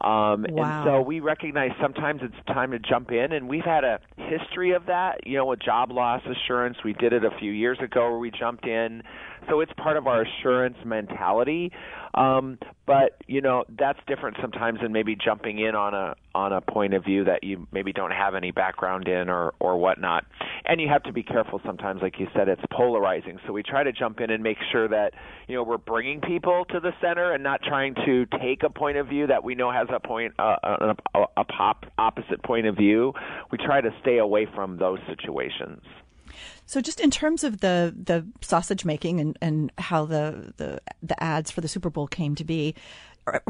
Um, 0.00 0.46
wow. 0.48 0.82
And 0.82 0.84
so 0.86 1.00
we 1.02 1.20
recognize 1.20 1.70
sometimes 1.80 2.20
it's 2.22 2.46
time 2.46 2.70
to 2.70 2.78
jump 2.78 3.10
in, 3.10 3.32
and 3.32 3.48
we've 3.48 3.64
had 3.64 3.84
a 3.84 3.98
history 4.16 4.72
of 4.72 4.86
that. 4.86 5.26
You 5.26 5.38
know, 5.38 5.46
with 5.46 5.60
job 5.60 5.90
loss 5.90 6.22
assurance, 6.24 6.76
we 6.84 6.92
did 6.92 7.12
it 7.12 7.24
a 7.24 7.30
few 7.38 7.50
years 7.50 7.78
ago 7.82 8.10
where 8.10 8.18
we 8.18 8.30
jumped 8.30 8.66
in. 8.66 9.02
So 9.48 9.60
it's 9.60 9.72
part 9.76 9.96
of 9.96 10.06
our 10.06 10.22
assurance 10.22 10.76
mentality. 10.84 11.72
Um, 12.14 12.58
but 12.86 13.18
you 13.26 13.40
know 13.42 13.64
that's 13.78 13.98
different 14.06 14.38
sometimes 14.40 14.80
than 14.80 14.92
maybe 14.92 15.14
jumping 15.14 15.58
in 15.58 15.74
on 15.74 15.94
a 15.94 16.14
on 16.34 16.52
a 16.52 16.60
point 16.60 16.94
of 16.94 17.04
view 17.04 17.24
that 17.24 17.44
you 17.44 17.66
maybe 17.70 17.92
don't 17.92 18.12
have 18.12 18.34
any 18.34 18.50
background 18.50 19.08
in 19.08 19.28
or 19.28 19.54
or 19.60 19.76
whatnot. 19.76 20.24
And 20.64 20.80
you 20.80 20.88
have 20.88 21.02
to 21.04 21.12
be 21.12 21.22
careful 21.22 21.60
sometimes, 21.64 22.00
like 22.02 22.18
you 22.18 22.28
said, 22.34 22.48
it's 22.48 22.62
polarizing. 22.72 23.38
So 23.46 23.52
we 23.52 23.62
try 23.62 23.84
to 23.84 23.92
jump 23.92 24.20
in 24.20 24.30
and 24.30 24.42
make 24.42 24.56
sure 24.72 24.88
that 24.88 25.12
you 25.48 25.54
know 25.54 25.62
we're 25.62 25.76
bringing 25.76 26.20
people 26.20 26.64
to 26.70 26.80
the 26.80 26.92
center 27.00 27.32
and 27.32 27.42
not 27.42 27.62
trying 27.62 27.94
to 28.06 28.26
take 28.40 28.62
a 28.62 28.70
point 28.70 28.96
of 28.96 29.06
view 29.06 29.26
that 29.26 29.44
we 29.44 29.54
know 29.54 29.70
has 29.70 29.87
a 29.90 30.00
point 30.00 30.34
uh, 30.38 30.56
a, 30.62 30.96
a, 31.14 31.24
a 31.38 31.44
pop 31.44 31.86
opposite 31.98 32.42
point 32.42 32.66
of 32.66 32.76
view. 32.76 33.12
We 33.50 33.58
try 33.58 33.80
to 33.80 33.90
stay 34.00 34.18
away 34.18 34.46
from 34.54 34.78
those 34.78 34.98
situations. 35.06 35.82
So, 36.66 36.80
just 36.80 37.00
in 37.00 37.10
terms 37.10 37.44
of 37.44 37.60
the 37.60 37.94
the 37.96 38.26
sausage 38.42 38.84
making 38.84 39.20
and, 39.20 39.38
and 39.40 39.72
how 39.78 40.04
the, 40.04 40.52
the 40.58 40.80
the 41.02 41.22
ads 41.22 41.50
for 41.50 41.60
the 41.60 41.68
Super 41.68 41.90
Bowl 41.90 42.06
came 42.06 42.34
to 42.34 42.44
be, 42.44 42.74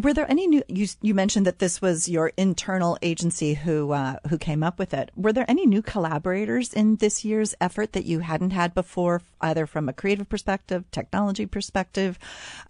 were 0.03 0.15
there 0.15 0.31
any 0.31 0.47
new? 0.47 0.63
You 0.69 0.87
you 1.03 1.15
mentioned 1.15 1.47
that 1.47 1.59
this 1.59 1.81
was 1.81 2.09
your 2.09 2.33
internal 2.37 2.99
agency 3.03 3.55
who 3.55 3.93
uh, 3.93 4.17
who 4.29 4.39
came 4.39 4.63
up 4.63 4.79
with 4.79 4.95
it. 4.95 5.11
Were 5.17 5.33
there 5.33 5.45
any 5.49 5.67
new 5.67 5.83
collaborators 5.83 6.73
in 6.73 6.97
this 6.97 7.25
year's 7.25 7.55
effort 7.61 7.93
that 7.93 8.05
you 8.05 8.21
hadn't 8.21 8.51
had 8.51 8.75
before, 8.75 9.23
either 9.41 9.67
from 9.67 9.89
a 9.89 9.93
creative 9.93 10.29
perspective, 10.29 10.85
technology 10.91 11.47
perspective, 11.47 12.19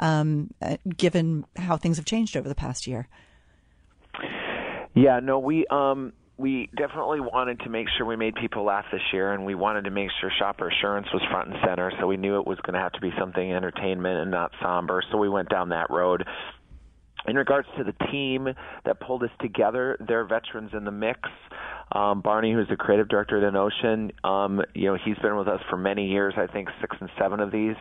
um, 0.00 0.50
uh, 0.62 0.76
given 0.96 1.44
how 1.56 1.76
things 1.76 1.96
have 1.96 2.06
changed 2.06 2.36
over 2.36 2.48
the 2.48 2.54
past 2.54 2.86
year? 2.86 3.08
Yeah, 4.98 5.20
no, 5.22 5.38
we 5.38 5.64
um, 5.70 6.12
we 6.38 6.68
definitely 6.76 7.20
wanted 7.20 7.60
to 7.60 7.68
make 7.70 7.86
sure 7.96 8.04
we 8.04 8.16
made 8.16 8.34
people 8.34 8.64
laugh 8.64 8.84
this 8.90 9.00
year, 9.12 9.32
and 9.32 9.46
we 9.46 9.54
wanted 9.54 9.84
to 9.84 9.90
make 9.90 10.08
sure 10.20 10.28
shopper 10.38 10.68
assurance 10.68 11.06
was 11.12 11.22
front 11.30 11.50
and 11.50 11.56
center. 11.64 11.92
So 12.00 12.08
we 12.08 12.16
knew 12.16 12.40
it 12.40 12.46
was 12.46 12.58
going 12.64 12.74
to 12.74 12.80
have 12.80 12.92
to 12.92 13.00
be 13.00 13.12
something 13.16 13.52
entertainment 13.52 14.18
and 14.20 14.30
not 14.30 14.50
somber. 14.60 15.02
So 15.12 15.18
we 15.18 15.28
went 15.28 15.50
down 15.50 15.68
that 15.68 15.90
road. 15.90 16.24
In 17.28 17.36
regards 17.36 17.68
to 17.76 17.84
the 17.84 17.92
team 18.10 18.48
that 18.84 19.00
pulled 19.00 19.22
us 19.22 19.30
together, 19.40 19.96
they're 20.00 20.24
veterans 20.24 20.70
in 20.72 20.84
the 20.84 20.90
mix. 20.90 21.20
Um, 21.90 22.20
Barney, 22.20 22.52
who's 22.52 22.68
the 22.68 22.76
creative 22.76 23.08
director 23.08 23.46
at 23.46 23.56
Ocean, 23.56 24.12
um, 24.22 24.62
you 24.74 24.86
know, 24.86 24.98
he's 25.02 25.16
been 25.18 25.36
with 25.36 25.48
us 25.48 25.60
for 25.70 25.76
many 25.76 26.08
years. 26.08 26.34
I 26.36 26.46
think 26.46 26.68
six 26.80 26.96
and 27.00 27.08
seven 27.18 27.40
of 27.40 27.50
these. 27.50 27.76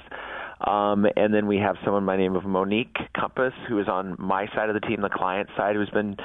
Um, 0.62 1.06
and 1.16 1.34
then 1.34 1.46
we 1.46 1.58
have 1.58 1.76
someone 1.84 2.06
by 2.06 2.16
the 2.16 2.24
name 2.24 2.36
of 2.36 2.44
Monique 2.44 2.96
Compass, 3.16 3.54
who 3.68 3.80
is 3.80 3.88
on 3.88 4.16
my 4.18 4.48
side 4.56 4.70
of 4.70 4.74
the 4.74 4.88
team, 4.88 5.02
the 5.02 5.10
client 5.10 5.50
side, 5.56 5.76
who's 5.76 5.90
been, 5.92 6.16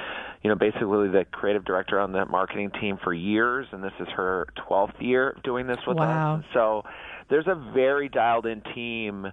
you 0.42 0.48
know, 0.48 0.56
basically 0.56 1.08
the 1.08 1.26
creative 1.30 1.64
director 1.64 2.00
on 2.00 2.12
the 2.12 2.24
marketing 2.24 2.70
team 2.80 2.98
for 3.02 3.12
years, 3.12 3.66
and 3.72 3.84
this 3.84 3.92
is 4.00 4.08
her 4.16 4.46
12th 4.68 5.00
year 5.00 5.36
doing 5.44 5.66
this 5.66 5.78
with 5.86 5.98
wow. 5.98 6.36
us. 6.38 6.44
So 6.54 6.82
there's 7.28 7.46
a 7.46 7.72
very 7.74 8.08
dialed-in 8.08 8.62
team 8.74 9.26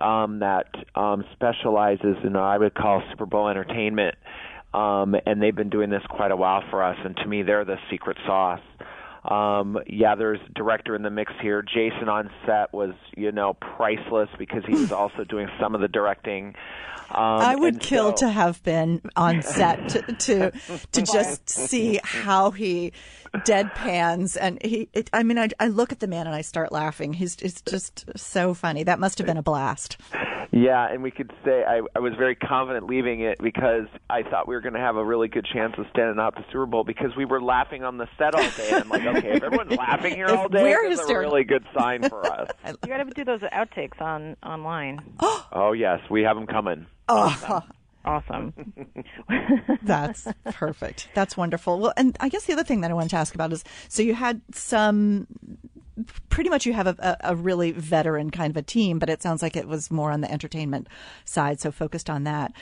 um, 0.00 0.38
that 0.38 0.68
um, 0.94 1.24
specializes 1.32 2.16
in 2.24 2.32
what 2.32 2.42
I 2.42 2.56
would 2.56 2.74
call 2.74 3.02
Super 3.10 3.26
Bowl 3.26 3.48
entertainment, 3.48 4.14
um, 4.72 5.16
and 5.26 5.42
they've 5.42 5.54
been 5.54 5.70
doing 5.70 5.90
this 5.90 6.02
quite 6.08 6.30
a 6.30 6.36
while 6.36 6.62
for 6.70 6.82
us. 6.82 6.96
And 7.04 7.16
to 7.16 7.26
me, 7.26 7.42
they're 7.42 7.64
the 7.64 7.78
secret 7.90 8.16
sauce. 8.26 8.60
Um, 9.24 9.78
yeah, 9.86 10.14
there's 10.14 10.40
director 10.54 10.94
in 10.94 11.02
the 11.02 11.10
mix 11.10 11.32
here. 11.42 11.62
Jason 11.62 12.08
on 12.08 12.30
set 12.46 12.72
was, 12.72 12.94
you 13.16 13.32
know, 13.32 13.54
priceless 13.54 14.30
because 14.38 14.64
he 14.66 14.74
was 14.74 14.92
also 14.92 15.24
doing 15.24 15.48
some 15.60 15.74
of 15.74 15.80
the 15.80 15.88
directing. 15.88 16.54
Um, 17.10 17.40
I 17.40 17.56
would 17.56 17.80
kill 17.80 18.16
so, 18.16 18.26
to 18.26 18.32
have 18.32 18.62
been 18.62 19.02
on 19.16 19.42
set 19.42 19.88
to 19.90 20.02
to, 20.12 20.52
to 20.92 21.02
just 21.12 21.50
see 21.50 21.98
how 22.04 22.52
he 22.52 22.92
deadpans 23.34 24.36
and 24.40 24.60
he. 24.62 24.88
It, 24.92 25.10
I 25.12 25.22
mean, 25.22 25.38
I, 25.38 25.48
I 25.58 25.68
look 25.68 25.92
at 25.92 26.00
the 26.00 26.06
man 26.06 26.26
and 26.26 26.34
I 26.34 26.40
start 26.40 26.72
laughing. 26.72 27.12
He's 27.12 27.36
it's 27.36 27.62
just 27.62 28.04
so 28.16 28.54
funny. 28.54 28.84
That 28.84 28.98
must 28.98 29.18
have 29.18 29.26
been 29.26 29.36
a 29.36 29.42
blast. 29.42 29.96
Yeah, 30.52 30.88
and 30.90 31.02
we 31.02 31.12
could 31.12 31.32
say 31.44 31.62
I, 31.64 31.80
I 31.94 32.00
was 32.00 32.14
very 32.18 32.34
confident 32.34 32.86
leaving 32.86 33.20
it 33.20 33.38
because 33.40 33.86
I 34.08 34.24
thought 34.24 34.48
we 34.48 34.54
were 34.54 34.60
going 34.60 34.74
to 34.74 34.80
have 34.80 34.96
a 34.96 35.04
really 35.04 35.28
good 35.28 35.46
chance 35.46 35.74
of 35.78 35.86
standing 35.92 36.18
out 36.18 36.34
the 36.34 36.44
Super 36.50 36.66
Bowl 36.66 36.82
because 36.82 37.14
we 37.16 37.24
were 37.24 37.40
laughing 37.40 37.84
on 37.84 37.98
the 37.98 38.08
set 38.18 38.34
all 38.34 38.50
day. 38.56 38.70
And 38.72 38.82
I'm 38.82 38.88
like, 38.88 39.06
okay, 39.06 39.36
if 39.36 39.42
everyone's 39.44 39.76
laughing 39.76 40.14
here 40.16 40.26
all 40.28 40.48
day, 40.48 40.62
we're 40.62 40.88
that's 40.90 41.08
a 41.08 41.18
really 41.18 41.44
good 41.44 41.64
sign 41.76 42.08
for 42.08 42.26
us. 42.26 42.50
you 42.66 42.88
got 42.88 42.98
to 42.98 43.04
do 43.04 43.24
those 43.24 43.42
outtakes 43.42 44.00
on 44.00 44.36
online. 44.42 45.00
oh 45.20 45.72
yes, 45.72 46.00
we 46.10 46.22
have 46.22 46.36
them 46.36 46.46
coming. 46.46 46.86
Oh. 47.08 47.18
Awesome. 47.18 47.62
That's 49.82 50.26
perfect. 50.52 51.08
That's 51.14 51.36
wonderful. 51.36 51.78
Well, 51.78 51.92
and 51.96 52.16
I 52.20 52.28
guess 52.28 52.44
the 52.44 52.52
other 52.52 52.64
thing 52.64 52.80
that 52.80 52.90
I 52.90 52.94
wanted 52.94 53.10
to 53.10 53.16
ask 53.16 53.34
about 53.34 53.52
is 53.52 53.64
so 53.88 54.02
you 54.02 54.14
had 54.14 54.40
some 54.52 55.26
pretty 56.28 56.50
much 56.50 56.66
you 56.66 56.72
have 56.72 56.86
a, 56.86 57.16
a, 57.20 57.36
really 57.36 57.72
veteran 57.72 58.30
kind 58.30 58.50
of 58.50 58.56
a 58.56 58.62
team, 58.62 58.98
but 58.98 59.10
it 59.10 59.22
sounds 59.22 59.42
like 59.42 59.56
it 59.56 59.68
was 59.68 59.90
more 59.90 60.10
on 60.10 60.20
the 60.22 60.32
entertainment 60.32 60.88
side, 61.24 61.60
so 61.60 61.70
focused 61.70 62.08
on 62.08 62.24
that. 62.24 62.52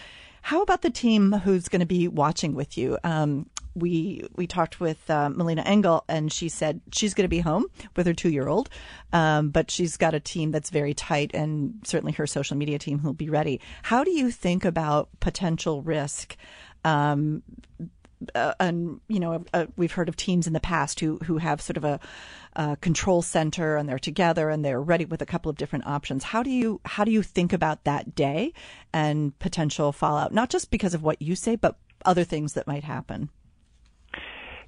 How 0.43 0.63
about 0.63 0.83
the 0.83 0.91
team 0.91 1.33
who's 1.33 1.69
going 1.69 1.81
to 1.81 1.87
be 1.87 2.09
watching 2.09 2.55
with 2.55 2.79
you? 2.79 2.99
Um, 3.05 3.47
we 3.75 4.27
we 4.35 4.47
talked 4.47 4.81
with 4.81 5.09
uh, 5.11 5.31
Melina 5.31 5.63
Engel, 5.63 6.05
and 6.09 6.33
she 6.33 6.49
said 6.49 6.81
she's 6.93 7.15
going 7.15 7.25
to 7.25 7.29
be 7.29 7.41
home 7.41 7.67
with 7.97 8.07
her 8.07 8.15
two 8.15 8.31
year 8.31 8.49
old, 8.49 8.69
um, 9.13 9.51
but 9.51 9.71
she's 9.71 9.97
got 9.97 10.15
a 10.15 10.21
team 10.21 10.51
that's 10.51 10.71
very 10.71 10.95
tight, 10.95 11.31
and 11.35 11.81
certainly 11.85 12.13
her 12.13 12.27
social 12.27 12.57
media 12.57 12.79
team 12.79 12.99
who'll 12.99 13.13
be 13.13 13.31
ready. 13.31 13.61
How 13.83 14.05
do 14.05 14.11
you 14.11 14.31
think 14.31 14.65
about 14.65 15.09
potential 15.21 15.83
risk? 15.83 16.37
Um, 16.85 17.43
uh, 18.35 18.55
and 18.59 19.01
you 19.09 19.21
know, 19.21 19.45
uh, 19.53 19.67
we've 19.77 19.93
heard 19.93 20.09
of 20.09 20.17
teams 20.17 20.47
in 20.47 20.53
the 20.53 20.61
past 20.61 21.01
who 21.01 21.19
who 21.19 21.39
have 21.39 21.61
sort 21.61 21.77
of 21.77 21.85
a, 21.85 22.01
a, 22.57 22.77
control 22.77 23.23
center 23.23 23.77
and 23.77 23.89
they're 23.89 23.99
together 23.99 24.51
and 24.51 24.65
they're 24.65 24.81
ready 24.81 25.05
with 25.05 25.23
a 25.23 25.27
couple 25.27 25.51
of 25.51 25.57
different 25.57 25.87
options. 25.87 26.25
How 26.25 26.43
do 26.43 26.51
you 26.51 26.81
how 26.85 27.05
do 27.05 27.11
you 27.11 27.23
think 27.23 27.53
about 27.53 27.85
that 27.85 28.15
day 28.15 28.53
and 28.93 29.39
potential 29.39 29.93
fallout? 29.93 30.33
Not 30.33 30.51
just 30.51 30.71
because 30.71 30.95
of 30.95 31.03
what 31.03 31.23
you 31.23 31.37
say, 31.37 31.57
but 31.57 31.77
other 32.05 32.25
things 32.25 32.55
that 32.55 32.67
might 32.67 32.85
happen. 32.85 33.29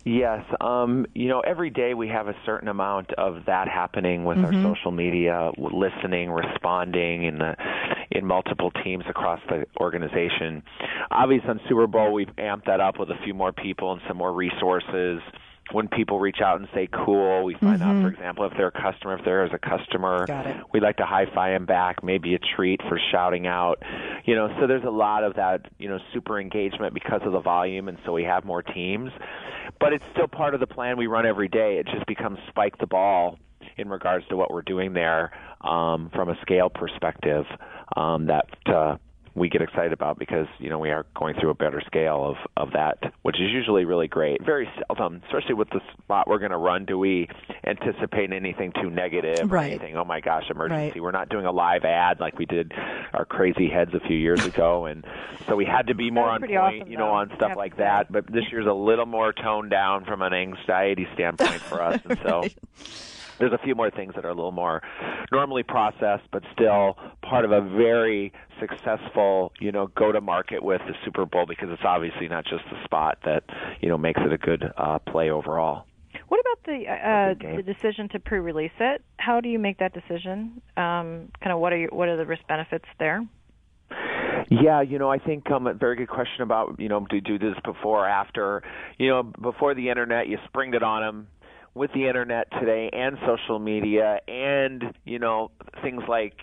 Yes, 0.04 0.42
um, 0.62 1.06
you 1.14 1.28
know, 1.28 1.40
every 1.40 1.68
day 1.68 1.92
we 1.92 2.08
have 2.08 2.26
a 2.26 2.34
certain 2.46 2.68
amount 2.68 3.12
of 3.18 3.44
that 3.46 3.68
happening 3.68 4.24
with 4.24 4.38
mm-hmm. 4.38 4.64
our 4.64 4.74
social 4.74 4.92
media, 4.92 5.50
listening, 5.58 6.30
responding 6.30 7.24
in 7.24 7.38
the 7.38 7.54
in 8.10 8.26
multiple 8.26 8.72
teams 8.82 9.04
across 9.08 9.40
the 9.48 9.66
organization. 9.78 10.62
Obviously, 11.10 11.48
on 11.50 11.60
Super 11.68 11.86
Bowl, 11.86 12.12
we've 12.12 12.34
amped 12.38 12.64
that 12.64 12.80
up 12.80 12.98
with 12.98 13.10
a 13.10 13.18
few 13.24 13.34
more 13.34 13.52
people 13.52 13.92
and 13.92 14.00
some 14.08 14.16
more 14.16 14.32
resources 14.32 15.20
when 15.72 15.88
people 15.88 16.18
reach 16.18 16.40
out 16.44 16.58
and 16.58 16.68
say 16.74 16.88
cool, 16.92 17.44
we 17.44 17.54
find 17.54 17.80
mm-hmm. 17.80 17.98
out, 17.98 18.02
for 18.02 18.08
example, 18.08 18.44
if 18.46 18.52
they're 18.56 18.68
a 18.68 18.72
customer, 18.72 19.18
if 19.18 19.24
they're 19.24 19.44
as 19.44 19.52
a 19.52 19.58
customer, 19.58 20.26
we 20.72 20.80
like 20.80 20.96
to 20.96 21.06
high 21.06 21.26
five 21.34 21.50
them 21.60 21.66
back, 21.66 22.02
maybe 22.02 22.34
a 22.34 22.38
treat 22.38 22.80
for 22.88 22.98
shouting 23.10 23.46
out. 23.46 23.82
You 24.24 24.34
know, 24.34 24.48
so 24.60 24.66
there's 24.66 24.84
a 24.84 24.90
lot 24.90 25.24
of 25.24 25.36
that, 25.36 25.66
you 25.78 25.88
know, 25.88 25.98
super 26.12 26.40
engagement 26.40 26.94
because 26.94 27.20
of 27.24 27.32
the 27.32 27.40
volume, 27.40 27.88
and 27.88 27.98
so 28.04 28.12
we 28.12 28.24
have 28.24 28.44
more 28.44 28.62
teams. 28.62 29.10
But 29.78 29.92
it's 29.92 30.04
still 30.12 30.28
part 30.28 30.54
of 30.54 30.60
the 30.60 30.66
plan 30.66 30.96
we 30.98 31.06
run 31.06 31.26
every 31.26 31.48
day. 31.48 31.78
It 31.78 31.86
just 31.86 32.06
becomes 32.06 32.38
spike 32.48 32.78
the 32.78 32.86
ball 32.86 33.38
in 33.76 33.88
regards 33.88 34.26
to 34.28 34.36
what 34.36 34.50
we're 34.50 34.62
doing 34.62 34.92
there 34.92 35.32
um, 35.60 36.10
from 36.14 36.28
a 36.28 36.36
scale 36.42 36.70
perspective 36.70 37.44
um, 37.96 38.26
that 38.26 38.46
uh, 38.66 38.96
we 39.34 39.48
get 39.48 39.62
excited 39.62 39.92
about 39.92 40.18
because 40.18 40.46
you 40.58 40.68
know 40.68 40.78
we 40.78 40.90
are 40.90 41.06
going 41.14 41.34
through 41.38 41.50
a 41.50 41.54
better 41.54 41.80
scale 41.86 42.24
of 42.24 42.36
of 42.56 42.72
that, 42.72 43.12
which 43.22 43.36
is 43.36 43.50
usually 43.50 43.84
really 43.84 44.08
great. 44.08 44.44
Very 44.44 44.68
seldom, 44.88 45.22
especially 45.26 45.54
with 45.54 45.70
the 45.70 45.80
spot 45.92 46.28
we're 46.28 46.38
going 46.38 46.50
to 46.50 46.56
run, 46.56 46.84
do 46.84 46.98
we 46.98 47.28
anticipate 47.64 48.32
anything 48.32 48.72
too 48.72 48.90
negative 48.90 49.50
right. 49.50 49.64
or 49.64 49.74
anything? 49.74 49.96
Oh 49.96 50.04
my 50.04 50.20
gosh, 50.20 50.44
emergency! 50.50 50.92
Right. 50.94 51.02
We're 51.02 51.10
not 51.10 51.28
doing 51.28 51.46
a 51.46 51.52
live 51.52 51.84
ad 51.84 52.20
like 52.20 52.38
we 52.38 52.46
did 52.46 52.72
our 53.12 53.24
crazy 53.24 53.68
heads 53.68 53.92
a 53.94 54.00
few 54.00 54.16
years 54.16 54.44
ago, 54.44 54.86
and 54.86 55.04
so 55.46 55.56
we 55.56 55.64
had 55.64 55.86
to 55.88 55.94
be 55.94 56.10
more 56.10 56.28
on 56.28 56.40
point, 56.40 56.56
awesome, 56.56 56.90
you 56.90 56.96
know, 56.96 57.06
though, 57.06 57.12
on 57.12 57.32
stuff 57.36 57.56
like 57.56 57.76
that. 57.76 58.10
But 58.10 58.26
this 58.26 58.44
year's 58.50 58.66
a 58.66 58.72
little 58.72 59.06
more 59.06 59.32
toned 59.32 59.70
down 59.70 60.04
from 60.04 60.22
an 60.22 60.32
anxiety 60.32 61.06
standpoint 61.14 61.60
for 61.60 61.82
us, 61.82 62.00
and 62.04 62.18
so. 62.22 62.44
there's 63.40 63.52
a 63.52 63.58
few 63.58 63.74
more 63.74 63.90
things 63.90 64.14
that 64.14 64.24
are 64.24 64.28
a 64.28 64.34
little 64.34 64.52
more 64.52 64.82
normally 65.32 65.62
processed, 65.62 66.24
but 66.30 66.42
still 66.52 66.96
part 67.22 67.44
of 67.44 67.50
a 67.50 67.60
very 67.60 68.32
successful, 68.60 69.52
you 69.58 69.72
know, 69.72 69.88
go 69.88 70.12
to 70.12 70.20
market 70.20 70.62
with 70.62 70.80
the 70.86 70.94
Super 71.04 71.26
Bowl 71.26 71.46
because 71.48 71.68
it's 71.70 71.82
obviously 71.84 72.28
not 72.28 72.44
just 72.44 72.62
the 72.70 72.82
spot 72.84 73.18
that 73.24 73.44
you 73.80 73.88
know 73.88 73.98
makes 73.98 74.20
it 74.24 74.32
a 74.32 74.38
good 74.38 74.70
uh, 74.76 74.98
play 74.98 75.30
overall. 75.30 75.86
What 76.28 76.40
about 76.40 76.64
the 76.64 76.88
uh, 76.88 77.56
the 77.56 77.62
decision 77.62 78.08
to 78.10 78.20
pre-release 78.20 78.70
it? 78.78 79.02
How 79.18 79.40
do 79.40 79.48
you 79.48 79.58
make 79.58 79.78
that 79.78 79.94
decision? 79.94 80.60
Um, 80.76 81.30
kind 81.40 81.52
of 81.52 81.58
what 81.58 81.72
are 81.72 81.78
your, 81.78 81.90
what 81.90 82.08
are 82.08 82.16
the 82.16 82.26
risk 82.26 82.46
benefits 82.46 82.86
there? 82.98 83.26
Yeah, 84.50 84.82
you 84.82 84.98
know, 84.98 85.10
I 85.10 85.18
think 85.18 85.48
um, 85.50 85.66
a 85.66 85.74
very 85.74 85.96
good 85.96 86.08
question 86.08 86.42
about 86.42 86.78
you 86.78 86.88
know 86.88 87.06
do 87.08 87.16
you 87.16 87.22
do 87.22 87.38
this 87.38 87.56
before 87.64 88.04
or 88.04 88.08
after. 88.08 88.62
You 88.98 89.08
know, 89.08 89.22
before 89.22 89.74
the 89.74 89.88
internet, 89.88 90.28
you 90.28 90.38
springed 90.46 90.74
it 90.74 90.82
on 90.82 91.02
them 91.02 91.28
with 91.74 91.92
the 91.92 92.08
internet 92.08 92.50
today 92.58 92.90
and 92.92 93.16
social 93.24 93.58
media 93.58 94.20
and 94.26 94.82
you 95.04 95.18
know 95.18 95.50
things 95.82 96.02
like 96.08 96.34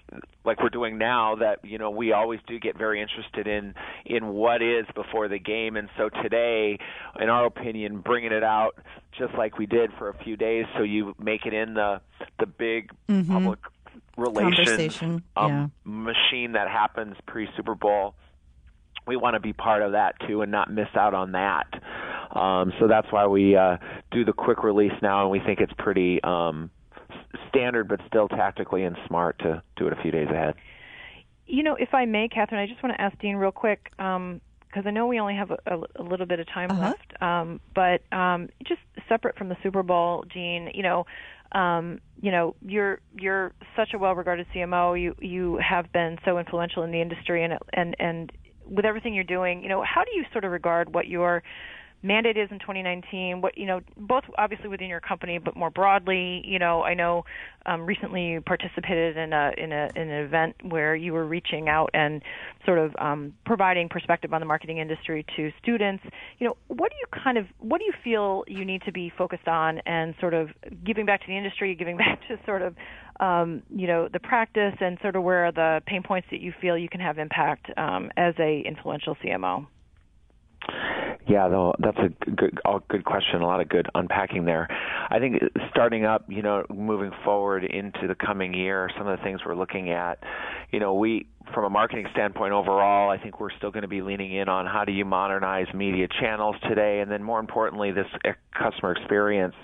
like 0.46 0.62
we're 0.62 0.70
doing 0.70 0.98
now 0.98 1.36
that 1.36 1.60
you 1.64 1.78
know 1.78 1.90
we 1.90 2.14
always 2.14 2.40
do 2.48 2.58
get 2.60 2.78
very 2.78 3.02
interested 3.02 3.46
in 3.46 3.74
in 4.06 4.28
what 4.30 4.62
is 4.62 4.86
before 4.96 5.28
the 5.28 5.40
game 5.40 5.76
and 5.76 5.90
so 5.98 6.10
today 6.24 6.78
in 7.20 7.30
our 7.30 7.46
opinion 7.46 8.00
bringing 8.00 8.32
it 8.32 8.44
out 8.44 8.78
just 9.18 9.34
like 9.34 9.58
we 9.58 9.66
did 9.66 9.92
for 9.98 10.08
a 10.08 10.24
few 10.24 10.38
days 10.38 10.66
so 10.78 10.84
you 10.84 11.14
make 11.20 11.46
it 11.46 11.54
in 11.54 11.74
the 11.74 12.00
the 12.40 12.46
big 12.46 12.90
mm-hmm. 13.10 13.32
public 13.32 13.60
relation 14.16 15.22
um, 15.36 15.52
yeah. 15.52 15.68
machine 15.84 16.54
that 16.54 16.70
happens 16.70 17.18
pre 17.26 17.50
Super 17.58 17.76
Bowl 17.76 18.16
we 19.08 19.16
want 19.16 19.34
to 19.36 19.40
be 19.40 19.54
part 19.54 19.82
of 19.82 19.94
that 19.94 20.16
too 20.28 20.42
and 20.42 20.52
not 20.52 20.72
miss 20.72 20.90
out 20.96 21.14
on 21.14 21.32
that. 21.32 21.66
Um, 22.32 22.74
so 22.80 22.88
that's 22.88 23.08
why 23.12 23.28
we 23.28 23.56
uh, 23.56 23.78
do 24.12 24.26
the 24.26 24.34
quick 24.34 24.64
release 24.64 24.94
now, 25.02 25.22
and 25.22 25.32
we 25.32 25.40
think 25.40 25.60
it's 25.60 25.74
pretty 25.78 26.22
um, 26.24 26.70
standard, 27.50 27.88
but 27.88 28.00
still 28.08 28.28
tactically 28.28 28.84
and 28.84 28.98
smart 29.08 29.40
to 29.40 29.62
do 29.76 29.88
it 29.88 29.94
a 29.94 30.02
few 30.02 30.12
days 30.12 30.28
ahead. 30.30 30.56
You 31.46 31.64
know, 31.64 31.76
if 31.76 31.94
I 31.94 32.06
may, 32.06 32.28
Catharine, 32.28 32.60
I 32.62 32.68
just 32.68 32.84
want 32.84 32.96
to 32.96 33.02
ask 33.02 33.18
Dean 33.20 33.38
real 33.38 33.52
quick 33.52 33.90
because 33.92 34.16
um, 34.18 34.42
I 34.86 34.92
know 34.92 35.08
we 35.08 35.20
only 35.20 35.36
have 35.36 35.52
a, 35.52 35.58
a, 35.66 36.02
a 36.02 36.04
little 36.04 36.26
bit 36.26 36.40
of 36.40 36.48
time 36.48 36.72
uh-huh. 36.72 36.82
left. 36.82 37.22
Um, 37.22 37.62
but 37.74 38.02
um, 38.16 38.50
just 38.68 38.82
separate 39.08 39.38
from 39.38 39.48
the 39.48 39.56
Super 39.64 39.84
Bowl, 39.84 40.26
Dean, 40.34 40.70
you 40.74 40.84
know, 40.84 41.06
um, 41.54 42.00
you 42.22 42.32
know, 42.32 42.56
you're 42.62 43.00
you're 43.18 43.54
such 43.76 43.94
a 43.94 43.98
well-regarded 43.98 44.48
CMO. 44.54 45.02
You 45.02 45.16
you 45.20 45.58
have 45.58 45.92
been 45.94 46.18
so 46.26 46.38
influential 46.38 46.84
in 46.84 46.92
the 46.92 47.02
industry, 47.02 47.44
and 47.44 47.54
and 47.72 47.96
and 48.00 48.32
with 48.66 48.84
everything 48.84 49.14
you're 49.14 49.24
doing, 49.24 49.64
you 49.64 49.70
know, 49.70 49.82
how 49.82 50.04
do 50.04 50.12
you 50.14 50.26
sort 50.34 50.44
of 50.44 50.52
regard 50.52 50.94
what 50.94 51.08
your 51.08 51.44
mandate 52.04 52.38
is 52.38 52.50
in 52.52 52.60
2019 52.60 53.42
what 53.42 53.58
you 53.58 53.66
know 53.66 53.82
both 53.98 54.24
obviously 54.38 54.68
within 54.68 54.88
your 54.88 55.00
company 55.00 55.40
but 55.40 55.56
more 55.56 55.70
broadly 55.70 56.42
you 56.46 56.60
know 56.60 56.84
i 56.84 56.94
know 56.94 57.26
um, 57.68 57.86
recently 57.86 58.28
you 58.28 58.42
participated 58.42 59.18
in 59.18 59.34
a 59.34 59.52
in 59.58 59.72
a 59.72 59.90
in 59.96 60.10
an 60.10 60.26
event 60.26 60.56
where 60.64 60.96
you 60.96 61.14
were 61.14 61.26
reaching 61.26 61.68
out 61.68 61.90
and 61.94 62.24
sort 62.66 62.80
of 62.80 62.96
um, 62.98 63.34
providing 63.46 63.90
perspective 63.90 64.34
on 64.34 64.40
the 64.40 64.46
marketing 64.46 64.78
industry 64.78 65.26
to 65.36 65.52
students. 65.62 66.04
You 66.40 66.48
know 66.48 66.58
what 66.68 66.92
do 66.92 66.98
you 66.98 67.22
kind 67.24 67.38
of 67.38 67.46
what 67.60 67.80
do 67.80 67.86
you 67.86 67.94
feel 68.04 68.44
you 68.48 68.64
need 68.64 68.84
to 68.84 68.92
be 68.92 69.12
focused 69.16 69.48
on 69.48 69.80
and 69.86 70.16
sort 70.20 70.34
of 70.34 70.50
giving 70.86 71.06
back 71.06 71.22
to 71.22 71.28
the 71.28 71.38
industry 71.38 71.76
giving 71.76 71.98
back 72.06 72.22
to 72.30 72.40
sort 72.46 72.62
of 72.62 72.76
um, 73.20 73.64
you 73.70 73.88
know 73.88 74.08
the 74.12 74.20
practice 74.20 74.76
and 74.80 74.98
sort 75.02 75.16
of 75.16 75.24
where 75.24 75.46
are 75.46 75.52
the 75.52 75.82
pain 75.86 76.04
points 76.04 76.28
that 76.32 76.40
you 76.40 76.54
feel 76.62 76.78
you 76.78 76.90
can 76.90 77.02
have 77.02 77.18
impact 77.18 77.70
um, 77.78 78.10
as 78.16 78.34
a 78.40 78.64
influential 78.66 79.16
CMO 79.24 79.68
Yeah, 81.28 81.72
that's 81.80 81.98
a 81.98 82.32
good, 82.32 82.60
all 82.64 82.82
good 82.88 83.04
question. 83.04 83.42
A 83.42 83.46
lot 83.46 83.60
of 83.60 83.68
good 83.68 83.88
unpacking 83.96 84.46
there. 84.46 84.68
I 85.10 85.20
think 85.20 85.42
starting 85.70 86.06
up, 86.06 86.26
you 86.30 86.42
know, 86.42 86.64
moving 86.70 87.12
forward 87.26 87.66
into 87.66 88.08
the 88.08 88.16
coming 88.16 88.54
year, 88.54 88.90
some 88.98 89.08
of 89.08 89.18
the 89.18 89.24
things 89.24 89.42
we're 89.46 89.56
looking 89.56 89.92
at, 89.92 90.20
you 90.72 90.80
know, 90.80 90.94
we 90.94 91.28
from 91.54 91.64
a 91.64 91.70
marketing 91.70 92.06
standpoint 92.12 92.54
overall, 92.54 93.10
I 93.10 93.18
think 93.18 93.40
we're 93.40 93.52
still 93.58 93.72
going 93.72 93.84
to 93.84 93.88
be 93.88 94.02
leaning 94.02 94.34
in 94.34 94.50
on 94.50 94.66
how 94.66 94.84
do 94.84 94.92
you 94.92 95.06
modernize 95.06 95.68
media 95.74 96.08
channels 96.20 96.56
today, 96.68 97.00
and 97.00 97.10
then 97.10 97.24
more 97.24 97.40
importantly, 97.40 97.92
this 97.92 98.08
customer 98.58 98.92
experience. 98.92 99.56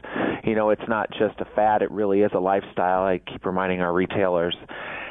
You 0.46 0.56
know, 0.56 0.70
it's 0.70 0.88
not 0.88 1.10
just 1.12 1.40
a 1.40 1.46
fad; 1.56 1.82
it 1.82 1.92
really 1.92 2.22
is 2.22 2.32
a 2.34 2.40
lifestyle. 2.40 3.04
I 3.04 3.20
keep 3.20 3.46
reminding 3.46 3.82
our 3.82 3.94
retailers 3.94 4.56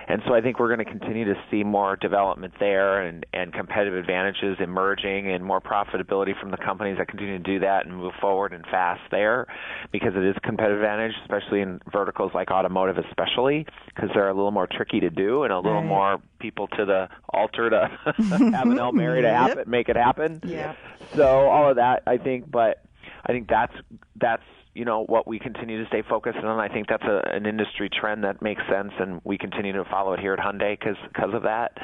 and 0.08 0.22
so 0.26 0.34
I 0.34 0.40
think 0.40 0.58
we're 0.58 0.74
going 0.74 0.84
to 0.84 0.90
continue 0.90 1.24
to 1.24 1.34
see 1.50 1.64
more 1.64 1.96
development 1.96 2.54
there 2.58 3.02
and, 3.02 3.24
and 3.32 3.52
competitive 3.52 3.94
advantages 3.94 4.56
emerging 4.60 5.30
and 5.30 5.44
more 5.44 5.60
profitability 5.60 6.38
from 6.38 6.50
the 6.50 6.56
companies 6.56 6.98
that 6.98 7.08
continue 7.08 7.38
to 7.38 7.44
do 7.44 7.60
that 7.60 7.86
and 7.86 7.96
move 7.96 8.12
forward 8.20 8.52
and 8.52 8.64
fast 8.66 9.00
there 9.10 9.46
because 9.90 10.12
it 10.14 10.24
is 10.24 10.34
competitive 10.42 10.78
advantage, 10.78 11.12
especially 11.22 11.60
in 11.60 11.80
verticals 11.90 12.32
like 12.34 12.50
automotive, 12.50 12.98
especially 12.98 13.66
because 13.94 14.10
they're 14.14 14.28
a 14.28 14.34
little 14.34 14.50
more 14.50 14.66
tricky 14.66 15.00
to 15.00 15.10
do 15.10 15.44
and 15.44 15.52
a 15.52 15.56
little 15.56 15.74
right. 15.80 15.86
more 15.86 16.18
people 16.38 16.66
to 16.68 16.84
the 16.84 17.08
altar 17.30 17.70
to 17.70 17.98
have 18.52 18.66
an 18.66 18.78
El 18.78 18.92
Mary 18.92 19.22
to 19.22 19.28
happen, 19.32 19.64
make 19.66 19.88
it 19.88 19.96
happen. 19.96 20.40
Yeah. 20.44 20.74
So 21.14 21.26
all 21.26 21.70
of 21.70 21.76
that, 21.76 22.02
I 22.06 22.18
think, 22.18 22.50
but 22.50 22.84
I 23.24 23.32
think 23.32 23.48
that's 23.48 23.74
that's 24.16 24.42
you 24.74 24.84
know 24.84 25.04
what 25.04 25.26
we 25.26 25.38
continue 25.38 25.82
to 25.82 25.88
stay 25.88 26.02
focused 26.08 26.38
on. 26.38 26.58
I 26.58 26.68
think 26.68 26.88
that's 26.88 27.04
a, 27.04 27.22
an 27.32 27.46
industry 27.46 27.90
trend 27.90 28.24
that 28.24 28.40
makes 28.40 28.62
sense, 28.70 28.92
and 28.98 29.20
we 29.24 29.36
continue 29.36 29.72
to 29.74 29.84
follow 29.84 30.14
it 30.14 30.20
here 30.20 30.32
at 30.32 30.38
Hyundai 30.38 30.78
because 30.78 31.34
of 31.34 31.42
that. 31.42 31.76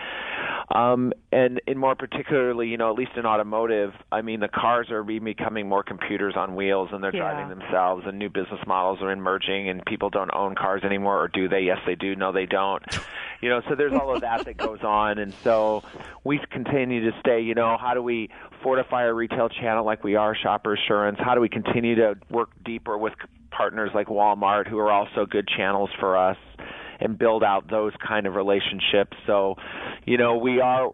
Um, 0.74 1.12
and 1.32 1.60
in 1.66 1.78
more 1.78 1.94
particularly, 1.94 2.68
you 2.68 2.76
know, 2.76 2.90
at 2.90 2.98
least 2.98 3.12
in 3.16 3.26
automotive, 3.26 3.92
I 4.12 4.22
mean, 4.22 4.40
the 4.40 4.48
cars 4.48 4.90
are 4.90 5.02
becoming 5.02 5.68
more 5.68 5.82
computers 5.82 6.34
on 6.36 6.54
wheels, 6.54 6.90
and 6.92 7.02
they're 7.02 7.14
yeah. 7.14 7.32
driving 7.32 7.58
themselves, 7.58 8.04
and 8.06 8.18
new 8.18 8.28
business 8.28 8.60
models 8.66 9.00
are 9.02 9.10
emerging, 9.10 9.68
and 9.68 9.84
people 9.86 10.10
don't 10.10 10.30
own 10.34 10.54
cars 10.54 10.82
anymore, 10.84 11.22
or 11.22 11.28
do 11.28 11.48
they? 11.48 11.60
Yes, 11.60 11.78
they 11.86 11.94
do. 11.94 12.16
No, 12.16 12.32
they 12.32 12.46
don't. 12.46 12.84
You 13.40 13.50
know, 13.50 13.62
so 13.68 13.76
there's 13.76 13.92
all 13.92 14.12
of 14.12 14.22
that 14.22 14.46
that 14.46 14.56
goes 14.56 14.82
on, 14.82 15.18
and 15.18 15.32
so 15.44 15.84
we 16.24 16.40
continue 16.50 17.08
to 17.08 17.16
stay. 17.20 17.40
You 17.40 17.54
know, 17.54 17.76
how 17.80 17.94
do 17.94 18.02
we 18.02 18.30
fortify 18.62 19.04
our 19.04 19.14
retail 19.14 19.48
channel 19.48 19.84
like 19.84 20.04
we 20.04 20.16
are 20.16 20.34
Shopper 20.34 20.74
Assurance? 20.74 21.18
How 21.20 21.34
do 21.34 21.40
we 21.40 21.48
continue 21.48 21.94
to 21.96 22.14
work 22.30 22.50
deeper 22.64 22.96
with 22.96 23.12
partners 23.50 23.90
like 23.94 24.08
Walmart, 24.08 24.68
who 24.68 24.78
are 24.78 24.90
also 24.90 25.26
good 25.26 25.48
channels 25.48 25.90
for 25.98 26.16
us, 26.16 26.36
and 27.00 27.18
build 27.18 27.42
out 27.42 27.70
those 27.70 27.92
kind 28.06 28.26
of 28.26 28.34
relationships? 28.34 29.16
So, 29.26 29.56
you 30.04 30.18
know, 30.18 30.36
we 30.36 30.60
are 30.60 30.90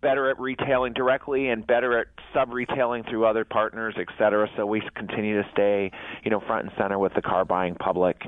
better 0.00 0.28
at 0.28 0.38
retailing 0.38 0.92
directly 0.92 1.48
and 1.48 1.66
better 1.66 1.98
at 1.98 2.08
sub 2.34 2.52
retailing 2.52 3.04
through 3.08 3.24
other 3.24 3.44
partners, 3.44 3.94
et 3.98 4.08
cetera. 4.18 4.46
So 4.54 4.66
we 4.66 4.82
continue 4.94 5.42
to 5.42 5.48
stay, 5.50 5.90
you 6.22 6.30
know, 6.30 6.40
front 6.46 6.66
and 6.66 6.72
center 6.76 6.98
with 6.98 7.14
the 7.14 7.22
car 7.22 7.46
buying 7.46 7.74
public. 7.74 8.20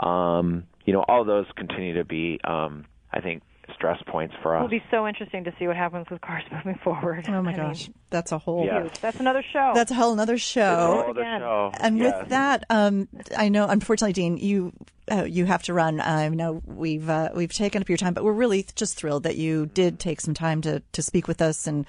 Um, 0.00 0.64
you 0.84 0.92
know, 0.92 1.04
all 1.08 1.24
those 1.24 1.46
continue 1.56 1.94
to 1.94 2.04
be, 2.04 2.38
um, 2.44 2.84
I 3.12 3.20
think, 3.20 3.42
stress 3.74 4.00
points 4.06 4.34
for 4.42 4.56
us. 4.56 4.60
It'll 4.60 4.68
be 4.68 4.84
so 4.90 5.06
interesting 5.06 5.44
to 5.44 5.54
see 5.58 5.66
what 5.66 5.76
happens 5.76 6.06
with 6.10 6.20
cars 6.20 6.42
moving 6.52 6.78
forward. 6.82 7.26
Oh 7.28 7.42
my 7.42 7.52
I 7.52 7.56
gosh, 7.56 7.88
mean, 7.88 7.94
that's 8.10 8.32
a 8.32 8.38
whole. 8.38 8.64
Yes. 8.64 8.98
That's 8.98 9.20
another 9.20 9.42
show. 9.52 9.72
That's 9.74 9.90
a 9.90 9.94
whole 9.94 10.12
another 10.12 10.38
show. 10.38 11.04
Whole 11.04 11.14
show. 11.14 11.72
And 11.80 11.98
yes. 11.98 12.14
with 12.20 12.28
that, 12.30 12.64
um, 12.70 13.08
I 13.36 13.48
know, 13.48 13.66
unfortunately, 13.66 14.12
Dean, 14.12 14.36
you 14.36 14.72
uh, 15.10 15.24
you 15.24 15.44
have 15.44 15.62
to 15.64 15.74
run. 15.74 16.00
I 16.00 16.28
know 16.28 16.62
we've 16.64 17.08
uh, 17.08 17.30
we've 17.34 17.52
taken 17.52 17.82
up 17.82 17.88
your 17.88 17.98
time, 17.98 18.14
but 18.14 18.24
we're 18.24 18.32
really 18.32 18.66
just 18.74 18.96
thrilled 18.96 19.24
that 19.24 19.36
you 19.36 19.66
did 19.66 19.98
take 19.98 20.20
some 20.20 20.34
time 20.34 20.62
to 20.62 20.82
to 20.92 21.02
speak 21.02 21.28
with 21.28 21.42
us 21.42 21.66
and 21.66 21.86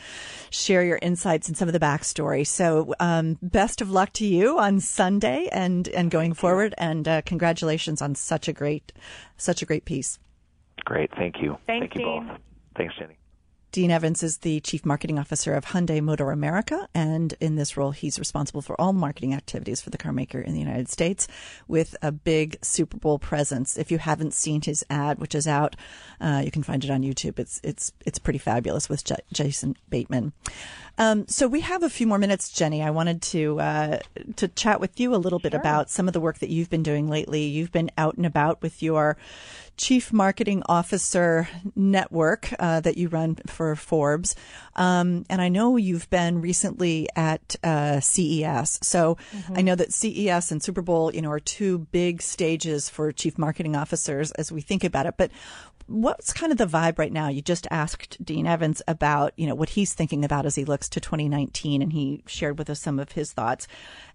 share 0.49 0.83
your 0.83 0.99
insights 1.01 1.47
and 1.47 1.57
some 1.57 1.69
of 1.69 1.73
the 1.73 1.79
backstory. 1.79 2.45
So, 2.45 2.93
um, 2.99 3.37
best 3.41 3.81
of 3.81 3.89
luck 3.89 4.11
to 4.13 4.25
you 4.25 4.59
on 4.59 4.79
Sunday 4.79 5.47
and 5.51 5.87
and 5.89 6.11
going 6.11 6.31
Thank 6.31 6.39
forward, 6.39 6.75
you. 6.77 6.85
and 6.85 7.07
uh, 7.07 7.21
congratulations 7.21 8.01
on 8.01 8.15
such 8.15 8.47
a 8.47 8.53
great 8.53 8.91
such 9.37 9.61
a 9.61 9.65
great 9.65 9.85
piece. 9.85 10.19
Great. 10.85 11.11
Thank 11.15 11.41
you. 11.41 11.57
Thanks, 11.67 11.93
Thank 11.93 11.95
you 11.95 12.05
both. 12.05 12.39
Thanks, 12.77 12.95
Jenny. 12.97 13.17
Dean 13.75 13.91
Evans 13.91 14.23
is 14.23 14.37
the 14.37 14.61
Chief 14.61 14.85
Marketing 14.85 15.19
Officer 15.19 15.53
of 15.53 15.65
Hyundai 15.65 16.01
Motor 16.01 16.31
America, 16.31 16.87
and 16.95 17.33
in 17.41 17.57
this 17.57 17.75
role, 17.75 17.91
he's 17.91 18.17
responsible 18.17 18.61
for 18.61 18.79
all 18.79 18.93
marketing 18.93 19.33
activities 19.33 19.81
for 19.81 19.89
the 19.89 19.97
carmaker 19.97 20.41
in 20.41 20.53
the 20.53 20.59
United 20.59 20.87
States 20.87 21.27
with 21.67 21.93
a 22.01 22.09
big 22.09 22.57
Super 22.61 22.95
Bowl 22.95 23.19
presence. 23.19 23.77
If 23.77 23.91
you 23.91 23.97
haven't 23.97 24.33
seen 24.33 24.61
his 24.61 24.85
ad, 24.89 25.19
which 25.19 25.35
is 25.35 25.45
out, 25.45 25.75
uh, 26.21 26.41
you 26.45 26.51
can 26.51 26.63
find 26.63 26.85
it 26.85 26.89
on 26.89 27.01
YouTube. 27.01 27.37
It's 27.37 27.59
it's 27.65 27.91
it's 28.05 28.17
pretty 28.17 28.39
fabulous 28.39 28.87
with 28.87 29.03
J- 29.03 29.17
Jason 29.33 29.75
Bateman. 29.89 30.31
Um, 30.97 31.27
so 31.27 31.45
we 31.45 31.59
have 31.59 31.83
a 31.83 31.89
few 31.89 32.07
more 32.07 32.17
minutes, 32.17 32.49
Jenny. 32.53 32.81
I 32.81 32.91
wanted 32.91 33.21
to 33.23 33.59
uh, 33.59 33.99
to 34.37 34.47
chat 34.47 34.79
with 34.79 35.01
you 35.01 35.13
a 35.13 35.17
little 35.17 35.39
bit 35.39 35.53
about 35.53 35.89
some 35.89 36.07
of 36.07 36.13
the 36.13 36.21
work 36.21 36.39
that 36.39 36.49
you've 36.49 36.69
been 36.69 36.83
doing 36.83 37.09
lately. 37.09 37.43
You've 37.43 37.73
been 37.73 37.91
out 37.97 38.15
and 38.15 38.25
about 38.25 38.61
with 38.61 38.81
your 38.81 39.17
Chief 39.77 40.13
Marketing 40.13 40.63
Officer 40.67 41.47
network 41.75 42.49
uh, 42.59 42.79
that 42.81 42.97
you 42.97 43.09
run 43.09 43.35
for 43.47 43.75
Forbes. 43.75 44.35
Um, 44.75 45.25
and 45.29 45.41
I 45.41 45.49
know 45.49 45.77
you've 45.77 46.09
been 46.09 46.41
recently 46.41 47.07
at 47.15 47.55
uh, 47.63 47.99
CES. 47.99 48.79
So 48.81 49.17
mm-hmm. 49.35 49.57
I 49.57 49.61
know 49.61 49.75
that 49.75 49.93
CES 49.93 50.51
and 50.51 50.63
Super 50.63 50.81
Bowl, 50.81 51.13
you 51.13 51.21
know, 51.21 51.31
are 51.31 51.39
two 51.39 51.79
big 51.91 52.21
stages 52.21 52.89
for 52.89 53.11
chief 53.11 53.37
marketing 53.37 53.75
officers 53.75 54.31
as 54.31 54.51
we 54.51 54.61
think 54.61 54.83
about 54.83 55.05
it. 55.05 55.15
But 55.17 55.31
what's 55.87 56.33
kind 56.33 56.51
of 56.51 56.57
the 56.57 56.65
vibe 56.65 56.97
right 56.97 57.11
now? 57.11 57.27
You 57.27 57.41
just 57.41 57.67
asked 57.69 58.23
Dean 58.23 58.47
Evans 58.47 58.81
about, 58.87 59.33
you 59.37 59.45
know, 59.45 59.55
what 59.55 59.69
he's 59.69 59.93
thinking 59.93 60.25
about 60.25 60.45
as 60.45 60.55
he 60.55 60.65
looks 60.65 60.89
to 60.89 60.99
2019 60.99 61.81
and 61.81 61.93
he 61.93 62.23
shared 62.25 62.57
with 62.57 62.69
us 62.69 62.81
some 62.81 62.97
of 62.99 63.11
his 63.11 63.33
thoughts. 63.33 63.67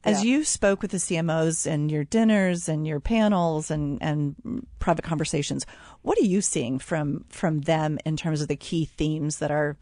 As 0.02 0.24
yeah. 0.24 0.30
you 0.30 0.44
spoke 0.44 0.82
with 0.82 0.90
the 0.90 0.96
CMOs 0.96 1.70
and 1.70 1.90
your 1.90 2.04
dinners 2.04 2.68
and 2.68 2.86
your 2.86 2.98
panels 2.98 3.70
and, 3.70 4.02
and 4.02 4.66
private 4.78 5.04
conversations, 5.04 5.64
what 6.02 6.18
are 6.18 6.24
you 6.24 6.40
seeing 6.40 6.78
from, 6.78 7.24
from 7.28 7.60
them 7.60 7.98
in 8.04 8.16
terms 8.16 8.40
of 8.40 8.48
the 8.48 8.56
key 8.56 8.86
themes 8.86 9.38
that 9.38 9.50
are, 9.50 9.76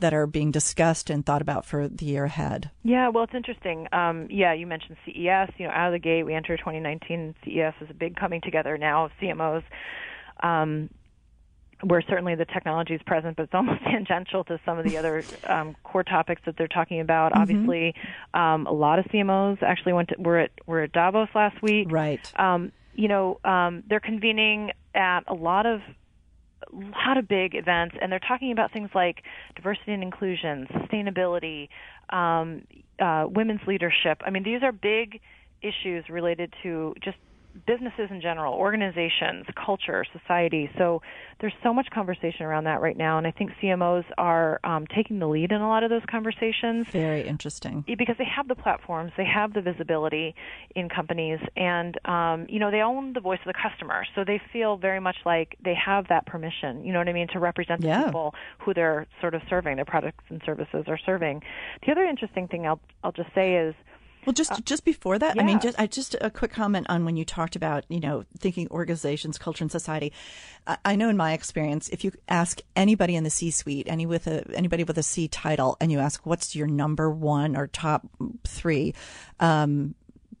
that 0.00 0.14
are 0.14 0.26
being 0.26 0.50
discussed 0.50 1.08
and 1.08 1.24
thought 1.24 1.42
about 1.42 1.64
for 1.64 1.86
the 1.86 2.06
year 2.06 2.24
ahead? 2.24 2.70
Yeah, 2.82 3.08
well, 3.10 3.24
it's 3.24 3.34
interesting. 3.34 3.86
Um, 3.92 4.26
yeah, 4.30 4.54
you 4.54 4.66
mentioned 4.66 4.96
CES, 5.04 5.50
you 5.58 5.66
know, 5.66 5.72
out 5.72 5.88
of 5.88 5.92
the 5.92 5.98
gate, 5.98 6.24
we 6.24 6.34
enter 6.34 6.56
2019, 6.56 7.34
CES 7.44 7.74
is 7.80 7.90
a 7.90 7.94
big 7.94 8.16
coming 8.16 8.40
together 8.40 8.76
now 8.76 9.04
of 9.04 9.10
CMOs. 9.20 9.62
Um, 10.42 10.90
where 11.82 12.02
certainly 12.02 12.34
the 12.34 12.44
technology 12.44 12.94
is 12.94 13.02
present, 13.06 13.36
but 13.36 13.44
it's 13.44 13.54
almost 13.54 13.82
tangential 13.84 14.44
to 14.44 14.58
some 14.64 14.78
of 14.78 14.84
the 14.84 14.96
other 14.96 15.22
um, 15.46 15.76
core 15.84 16.04
topics 16.04 16.42
that 16.46 16.56
they're 16.56 16.68
talking 16.68 17.00
about. 17.00 17.32
Mm-hmm. 17.32 17.42
Obviously, 17.42 17.94
um, 18.34 18.66
a 18.66 18.72
lot 18.72 18.98
of 18.98 19.04
CMOs 19.06 19.62
actually 19.62 19.92
went 19.92 20.08
to, 20.10 20.16
were 20.18 20.38
at 20.38 20.50
were 20.66 20.82
at 20.82 20.92
Davos 20.92 21.28
last 21.34 21.60
week. 21.62 21.88
Right. 21.90 22.20
Um, 22.38 22.72
you 22.94 23.08
know, 23.08 23.38
um, 23.44 23.84
they're 23.88 24.00
convening 24.00 24.72
at 24.94 25.20
a 25.28 25.34
lot 25.34 25.66
of 25.66 25.80
a 26.72 26.76
lot 26.76 27.16
of 27.16 27.28
big 27.28 27.54
events, 27.54 27.96
and 28.00 28.10
they're 28.10 28.18
talking 28.18 28.52
about 28.52 28.72
things 28.72 28.90
like 28.94 29.22
diversity 29.54 29.92
and 29.92 30.02
inclusion, 30.02 30.66
sustainability, 30.72 31.68
um, 32.10 32.62
uh, 32.98 33.26
women's 33.28 33.60
leadership. 33.66 34.20
I 34.24 34.30
mean, 34.30 34.42
these 34.42 34.62
are 34.62 34.72
big 34.72 35.20
issues 35.62 36.08
related 36.08 36.52
to 36.62 36.94
just 37.02 37.16
businesses 37.66 38.08
in 38.10 38.20
general, 38.20 38.54
organizations, 38.54 39.46
culture, 39.54 40.04
society. 40.12 40.70
So 40.78 41.02
there's 41.40 41.54
so 41.62 41.72
much 41.72 41.88
conversation 41.90 42.44
around 42.44 42.64
that 42.64 42.80
right 42.80 42.96
now, 42.96 43.18
and 43.18 43.26
I 43.26 43.30
think 43.30 43.50
CMOs 43.62 44.04
are 44.16 44.60
um, 44.64 44.86
taking 44.94 45.18
the 45.18 45.28
lead 45.28 45.52
in 45.52 45.60
a 45.60 45.68
lot 45.68 45.82
of 45.82 45.90
those 45.90 46.02
conversations. 46.10 46.86
Very 46.88 47.26
interesting 47.26 47.84
because 47.96 48.16
they 48.18 48.24
have 48.24 48.48
the 48.48 48.54
platforms, 48.54 49.12
they 49.16 49.24
have 49.24 49.54
the 49.54 49.60
visibility 49.60 50.34
in 50.74 50.88
companies, 50.88 51.40
and 51.56 51.98
um, 52.06 52.46
you 52.48 52.58
know 52.58 52.70
they 52.70 52.80
own 52.80 53.12
the 53.12 53.20
voice 53.20 53.40
of 53.44 53.52
the 53.52 53.58
customer, 53.60 54.04
so 54.14 54.24
they 54.24 54.40
feel 54.52 54.76
very 54.76 55.00
much 55.00 55.16
like 55.24 55.56
they 55.64 55.74
have 55.74 56.08
that 56.08 56.26
permission. 56.26 56.84
You 56.84 56.92
know 56.92 56.98
what 56.98 57.08
I 57.08 57.12
mean 57.12 57.28
to 57.28 57.38
represent 57.38 57.80
the 57.80 57.88
yeah. 57.88 58.04
people 58.04 58.34
who 58.58 58.74
they're 58.74 59.06
sort 59.20 59.34
of 59.34 59.42
serving, 59.48 59.76
their 59.76 59.84
products 59.84 60.24
and 60.28 60.42
services 60.44 60.84
are 60.86 60.98
serving. 61.04 61.42
The 61.84 61.92
other 61.92 62.04
interesting 62.04 62.48
thing 62.48 62.66
I'll 62.66 62.80
I'll 63.02 63.12
just 63.12 63.34
say 63.34 63.56
is 63.56 63.74
well, 64.28 64.34
just 64.34 64.52
uh, 64.52 64.56
just 64.62 64.84
before 64.84 65.18
that, 65.18 65.36
yeah. 65.36 65.42
I 65.42 65.44
mean, 65.46 65.58
just 65.58 65.80
I, 65.80 65.86
just 65.86 66.14
a 66.20 66.28
quick 66.28 66.52
comment 66.52 66.84
on 66.90 67.06
when 67.06 67.16
you 67.16 67.24
talked 67.24 67.56
about 67.56 67.86
you 67.88 67.98
know 67.98 68.26
thinking 68.36 68.68
organizations, 68.70 69.38
culture, 69.38 69.64
and 69.64 69.72
society. 69.72 70.12
I, 70.66 70.76
I 70.84 70.96
know 70.96 71.08
in 71.08 71.16
my 71.16 71.32
experience, 71.32 71.88
if 71.88 72.04
you 72.04 72.12
ask 72.28 72.60
anybody 72.76 73.16
in 73.16 73.24
the 73.24 73.30
C-suite, 73.30 73.86
any 73.88 74.04
with 74.04 74.26
a 74.26 74.44
anybody 74.54 74.84
with 74.84 74.98
a 74.98 75.02
C 75.02 75.28
title, 75.28 75.78
and 75.80 75.90
you 75.90 75.98
ask 75.98 76.26
what's 76.26 76.54
your 76.54 76.66
number 76.66 77.10
one 77.10 77.56
or 77.56 77.68
top 77.68 78.06
three. 78.46 78.94
Um, 79.40 79.94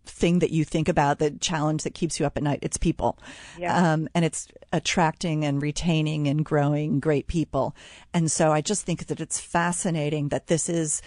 thing 0.04 0.38
that 0.38 0.50
you 0.50 0.64
think 0.64 0.88
about, 0.88 1.18
the 1.18 1.30
challenge 1.32 1.82
that 1.82 1.94
keeps 1.94 2.18
you 2.18 2.26
up 2.26 2.36
at 2.36 2.42
night, 2.42 2.58
it's 2.62 2.78
people. 2.78 3.18
Yeah. 3.58 3.92
Um, 3.92 4.08
and 4.14 4.24
it's 4.24 4.48
attracting 4.72 5.44
and 5.44 5.60
retaining 5.60 6.26
and 6.28 6.44
growing 6.44 6.98
great 6.98 7.26
people. 7.26 7.76
And 8.14 8.30
so 8.32 8.50
I 8.50 8.62
just 8.62 8.86
think 8.86 9.06
that 9.06 9.20
it's 9.20 9.38
fascinating 9.38 10.30
that 10.30 10.46
this 10.46 10.68
is 10.68 11.02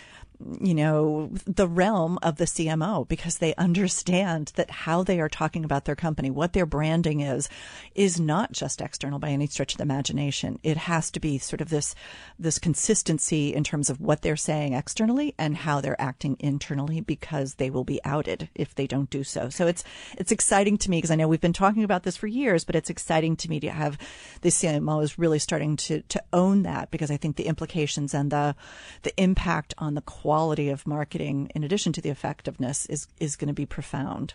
you 0.60 0.74
know, 0.74 1.30
the 1.46 1.68
realm 1.68 2.20
of 2.22 2.38
the 2.38 2.46
CMO 2.46 3.08
because 3.08 3.38
they 3.38 3.56
understand 3.56 4.52
that 4.56 4.72
how 4.72 5.04
they 5.04 5.20
are 5.20 5.30
talking 5.30 5.64
about 5.64 5.86
their 5.86 5.96
company, 5.96 6.30
what 6.30 6.54
their 6.54 6.66
branding 6.66 7.22
is, 7.22 7.50
is 7.96 8.20
not 8.20 8.52
just 8.52 8.82
external 8.82 9.20
by 9.20 9.30
any 9.30 9.48
stretch 9.48 9.74
of 9.74 9.78
the 9.78 9.84
imagination. 9.84 10.60
It 10.64 10.78
has 10.78 11.12
to 11.12 11.20
be 11.20 11.38
sort 11.38 11.62
of 11.62 11.70
this, 11.70 11.96
this 12.40 12.60
consistency 12.60 13.54
in 13.54 13.64
terms 13.64 13.90
of 13.90 14.02
what 14.02 14.22
they're 14.22 14.36
saying 14.36 14.74
externally 14.74 15.36
and 15.38 15.56
how 15.56 15.82
they're 15.82 16.02
acting 16.02 16.38
internally 16.40 17.02
because 17.02 17.56
they 17.56 17.70
will 17.70 17.84
be 17.84 18.04
outed 18.04 18.50
if 18.56 18.76
they 18.76 18.88
don't 18.88 19.10
do 19.10 19.24
so. 19.24 19.50
So 19.50 19.68
it's, 19.68 19.84
it's 20.18 20.32
exciting 20.32 20.78
to 20.80 20.90
me 20.90 20.98
because 20.98 21.12
I 21.12 21.16
know 21.16 21.28
we've 21.28 21.42
been 21.42 21.54
talking 21.54 21.84
about 21.84 22.04
this 22.04 22.18
for 22.18 22.28
years, 22.28 22.64
but 22.64 22.76
it's 22.76 22.90
exciting 22.90 23.36
to 23.38 23.50
me 23.50 23.60
to 23.60 23.70
have 23.70 23.98
the 24.42 24.50
CMO 24.50 25.04
is 25.04 25.20
really 25.20 25.40
starting 25.40 25.76
to, 25.78 26.02
to 26.02 26.24
own 26.34 26.64
that 26.64 26.92
because 26.92 27.12
I 27.12 27.18
think 27.18 27.36
the 27.36 27.48
implications 27.48 28.14
and 28.14 28.32
the, 28.32 28.56
the 29.04 29.14
impact 29.22 29.74
on 29.78 29.94
the 29.94 30.02
quality 30.02 30.31
of 30.32 30.88
marketing, 30.88 31.52
in 31.56 31.64
addition 31.64 31.94
to 31.94 32.02
the 32.02 32.10
effectiveness, 32.10 32.86
is 32.88 33.08
is 33.20 33.36
going 33.36 33.48
to 33.48 33.54
be 33.54 33.66
profound. 33.66 34.34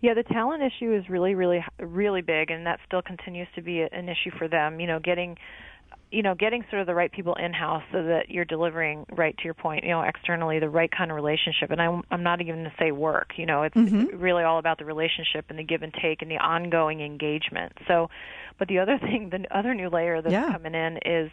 Yeah, 0.00 0.14
the 0.14 0.22
talent 0.22 0.62
issue 0.62 0.94
is 0.94 1.08
really, 1.08 1.34
really, 1.34 1.64
really 1.78 2.22
big, 2.22 2.50
and 2.50 2.66
that 2.66 2.80
still 2.86 3.02
continues 3.02 3.48
to 3.54 3.62
be 3.62 3.80
an 3.80 4.08
issue 4.08 4.30
for 4.36 4.48
them. 4.48 4.80
You 4.80 4.86
know, 4.86 5.00
getting 5.00 5.36
you 6.10 6.22
know, 6.22 6.34
getting 6.34 6.64
sort 6.70 6.80
of 6.80 6.86
the 6.86 6.94
right 6.94 7.12
people 7.12 7.34
in 7.34 7.52
house 7.52 7.82
so 7.92 8.02
that 8.02 8.30
you're 8.30 8.44
delivering 8.44 9.04
right 9.10 9.36
to 9.36 9.44
your 9.44 9.54
point, 9.54 9.84
you 9.84 9.90
know, 9.90 10.00
externally 10.00 10.58
the 10.58 10.68
right 10.68 10.90
kind 10.90 11.10
of 11.10 11.14
relationship. 11.16 11.70
And 11.70 11.82
I'm 11.82 12.02
I'm 12.10 12.22
not 12.22 12.40
even 12.40 12.56
going 12.56 12.64
to 12.64 12.72
say 12.78 12.92
work. 12.92 13.32
You 13.36 13.46
know, 13.46 13.62
it's, 13.64 13.76
mm-hmm. 13.76 14.00
it's 14.00 14.14
really 14.14 14.42
all 14.42 14.58
about 14.58 14.78
the 14.78 14.84
relationship 14.84 15.46
and 15.50 15.58
the 15.58 15.64
give 15.64 15.82
and 15.82 15.92
take 15.92 16.22
and 16.22 16.30
the 16.30 16.38
ongoing 16.38 17.00
engagement. 17.00 17.72
So, 17.86 18.08
but 18.58 18.68
the 18.68 18.78
other 18.78 18.98
thing, 18.98 19.30
the 19.30 19.44
other 19.56 19.74
new 19.74 19.90
layer 19.90 20.22
that's 20.22 20.32
yeah. 20.32 20.52
coming 20.52 20.74
in 20.74 20.98
is 21.04 21.30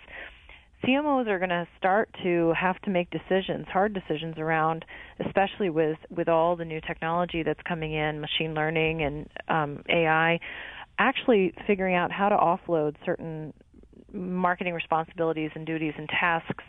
CMOs 0.86 1.28
are 1.28 1.39
going 1.39 1.50
to 1.50 1.67
start 1.78 2.10
to 2.24 2.54
have 2.60 2.80
to 2.82 2.89
make 2.89 3.10
decisions, 3.10 3.65
hard 3.71 3.93
decisions 3.93 4.36
around, 4.38 4.86
especially 5.26 5.69
with 5.69 5.98
with 6.10 6.28
all 6.28 6.56
the 6.56 6.65
new 6.65 6.82
technology 6.82 7.43
that's 7.43 7.62
coming 7.67 7.93
in, 7.93 8.21
machine 8.21 8.54
learning 8.54 9.02
and 9.02 9.28
um, 9.48 9.84
AI. 9.89 10.39
Actually, 11.00 11.54
figuring 11.67 11.95
out 11.95 12.12
how 12.12 12.30
to 12.30 12.36
offload 12.36 12.95
certain 13.06 13.54
marketing 14.13 14.74
responsibilities 14.74 15.52
and 15.56 15.65
duties 15.65 15.93
and 15.98 16.08
tasks 16.08 16.63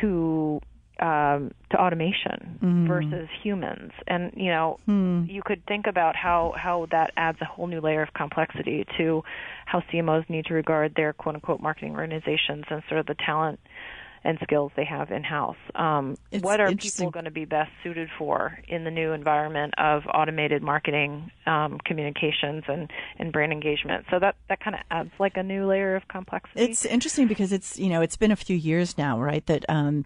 to 0.00 0.60
um, 1.02 1.50
to 1.70 1.76
automation 1.76 2.58
mm. 2.62 2.86
versus 2.86 3.28
humans. 3.42 3.90
And 4.06 4.32
you 4.36 4.50
know, 4.50 4.78
mm. 4.88 5.28
you 5.30 5.42
could 5.44 5.66
think 5.66 5.86
about 5.88 6.14
how 6.14 6.54
how 6.56 6.86
that 6.92 7.10
adds 7.16 7.38
a 7.40 7.44
whole 7.44 7.66
new 7.66 7.80
layer 7.80 8.02
of 8.02 8.14
complexity 8.14 8.86
to 8.98 9.24
how 9.66 9.82
CMOs 9.92 10.30
need 10.30 10.46
to 10.46 10.54
regard 10.54 10.94
their 10.94 11.12
quote 11.12 11.34
unquote 11.34 11.60
marketing 11.60 11.96
organizations 11.96 12.64
and 12.70 12.82
sort 12.88 13.00
of 13.00 13.06
the 13.06 13.16
talent 13.26 13.58
and 14.24 14.38
skills 14.42 14.70
they 14.76 14.84
have 14.84 15.10
in 15.10 15.24
house. 15.24 15.56
Um, 15.74 16.16
what 16.40 16.60
are 16.60 16.72
people 16.74 17.10
going 17.10 17.24
to 17.24 17.30
be 17.30 17.44
best 17.44 17.70
suited 17.82 18.08
for 18.18 18.58
in 18.68 18.84
the 18.84 18.90
new 18.90 19.12
environment 19.12 19.74
of 19.78 20.02
automated 20.12 20.62
marketing, 20.62 21.30
um, 21.46 21.78
communications, 21.84 22.64
and, 22.68 22.90
and 23.18 23.32
brand 23.32 23.52
engagement? 23.52 24.06
So 24.10 24.18
that 24.20 24.36
that 24.48 24.60
kind 24.60 24.76
of 24.76 24.82
adds 24.90 25.10
like 25.18 25.36
a 25.36 25.42
new 25.42 25.66
layer 25.66 25.96
of 25.96 26.06
complexity. 26.08 26.62
It's 26.62 26.84
interesting 26.84 27.26
because 27.26 27.52
it's 27.52 27.78
you 27.78 27.88
know 27.88 28.00
it's 28.00 28.16
been 28.16 28.30
a 28.30 28.36
few 28.36 28.56
years 28.56 28.96
now, 28.96 29.20
right? 29.20 29.44
That 29.46 29.64
um, 29.68 30.04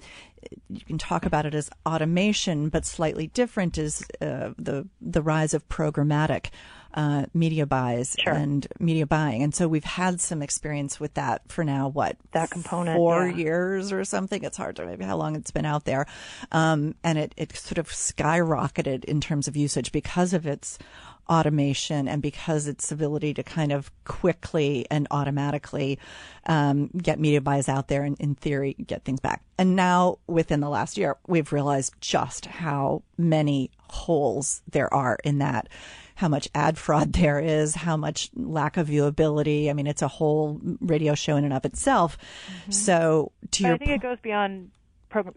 you 0.68 0.84
can 0.84 0.98
talk 0.98 1.26
about 1.26 1.46
it 1.46 1.54
as 1.54 1.70
automation, 1.86 2.68
but 2.68 2.84
slightly 2.84 3.28
different 3.28 3.78
is 3.78 4.04
uh, 4.20 4.50
the 4.58 4.86
the 5.00 5.22
rise 5.22 5.54
of 5.54 5.68
programmatic 5.68 6.50
uh, 6.96 7.26
media 7.34 7.66
buys 7.66 8.16
sure. 8.18 8.32
and 8.32 8.66
media 8.80 9.06
buying. 9.06 9.42
And 9.42 9.54
so 9.54 9.68
we've 9.68 9.84
had 9.84 10.20
some 10.20 10.40
experience 10.40 10.98
with 10.98 11.14
that 11.14 11.42
for 11.48 11.62
now, 11.62 11.88
what? 11.88 12.16
That 12.32 12.50
component. 12.50 12.96
Four 12.96 13.28
yeah. 13.28 13.36
years 13.36 13.92
or 13.92 14.04
something. 14.04 14.42
It's 14.42 14.56
hard 14.56 14.76
to 14.76 14.86
maybe 14.86 15.04
how 15.04 15.16
long 15.16 15.36
it's 15.36 15.50
been 15.50 15.66
out 15.66 15.84
there. 15.84 16.06
Um, 16.52 16.94
and 17.04 17.18
it, 17.18 17.34
it 17.36 17.54
sort 17.54 17.78
of 17.78 17.88
skyrocketed 17.88 19.04
in 19.04 19.20
terms 19.20 19.46
of 19.46 19.56
usage 19.56 19.92
because 19.92 20.32
of 20.32 20.46
its 20.46 20.78
automation 21.28 22.08
and 22.08 22.22
because 22.22 22.66
its 22.66 22.90
ability 22.92 23.34
to 23.34 23.42
kind 23.42 23.72
of 23.72 23.90
quickly 24.04 24.86
and 24.90 25.06
automatically 25.10 25.98
um, 26.46 26.88
get 26.96 27.18
media 27.18 27.40
buys 27.40 27.68
out 27.68 27.88
there 27.88 28.04
and 28.04 28.18
in 28.20 28.34
theory 28.34 28.74
get 28.74 29.04
things 29.04 29.20
back. 29.20 29.42
And 29.58 29.76
now 29.76 30.18
within 30.26 30.60
the 30.60 30.68
last 30.68 30.96
year, 30.96 31.16
we've 31.26 31.52
realized 31.52 31.94
just 32.00 32.46
how 32.46 33.02
many 33.18 33.70
holes 33.88 34.62
there 34.70 34.92
are 34.92 35.18
in 35.24 35.38
that 35.38 35.68
how 36.16 36.28
much 36.28 36.48
ad 36.54 36.76
fraud 36.84 37.12
there 37.12 37.38
is, 37.38 37.74
how 37.74 37.96
much 37.96 38.30
lack 38.34 38.76
of 38.76 38.88
viewability. 38.88 39.70
I 39.70 39.72
mean, 39.72 39.86
it's 39.86 40.02
a 40.02 40.08
whole 40.08 40.60
radio 40.80 41.14
show 41.14 41.36
in 41.36 41.44
and 41.44 41.52
of 41.52 41.64
itself. 41.64 42.18
Mm-hmm. 42.18 42.72
So 42.72 43.32
to 43.52 43.62
but 43.62 43.68
your 43.68 43.74
I 43.74 43.78
think 43.78 43.90
it 43.92 44.02
goes 44.02 44.18
beyond 44.20 44.70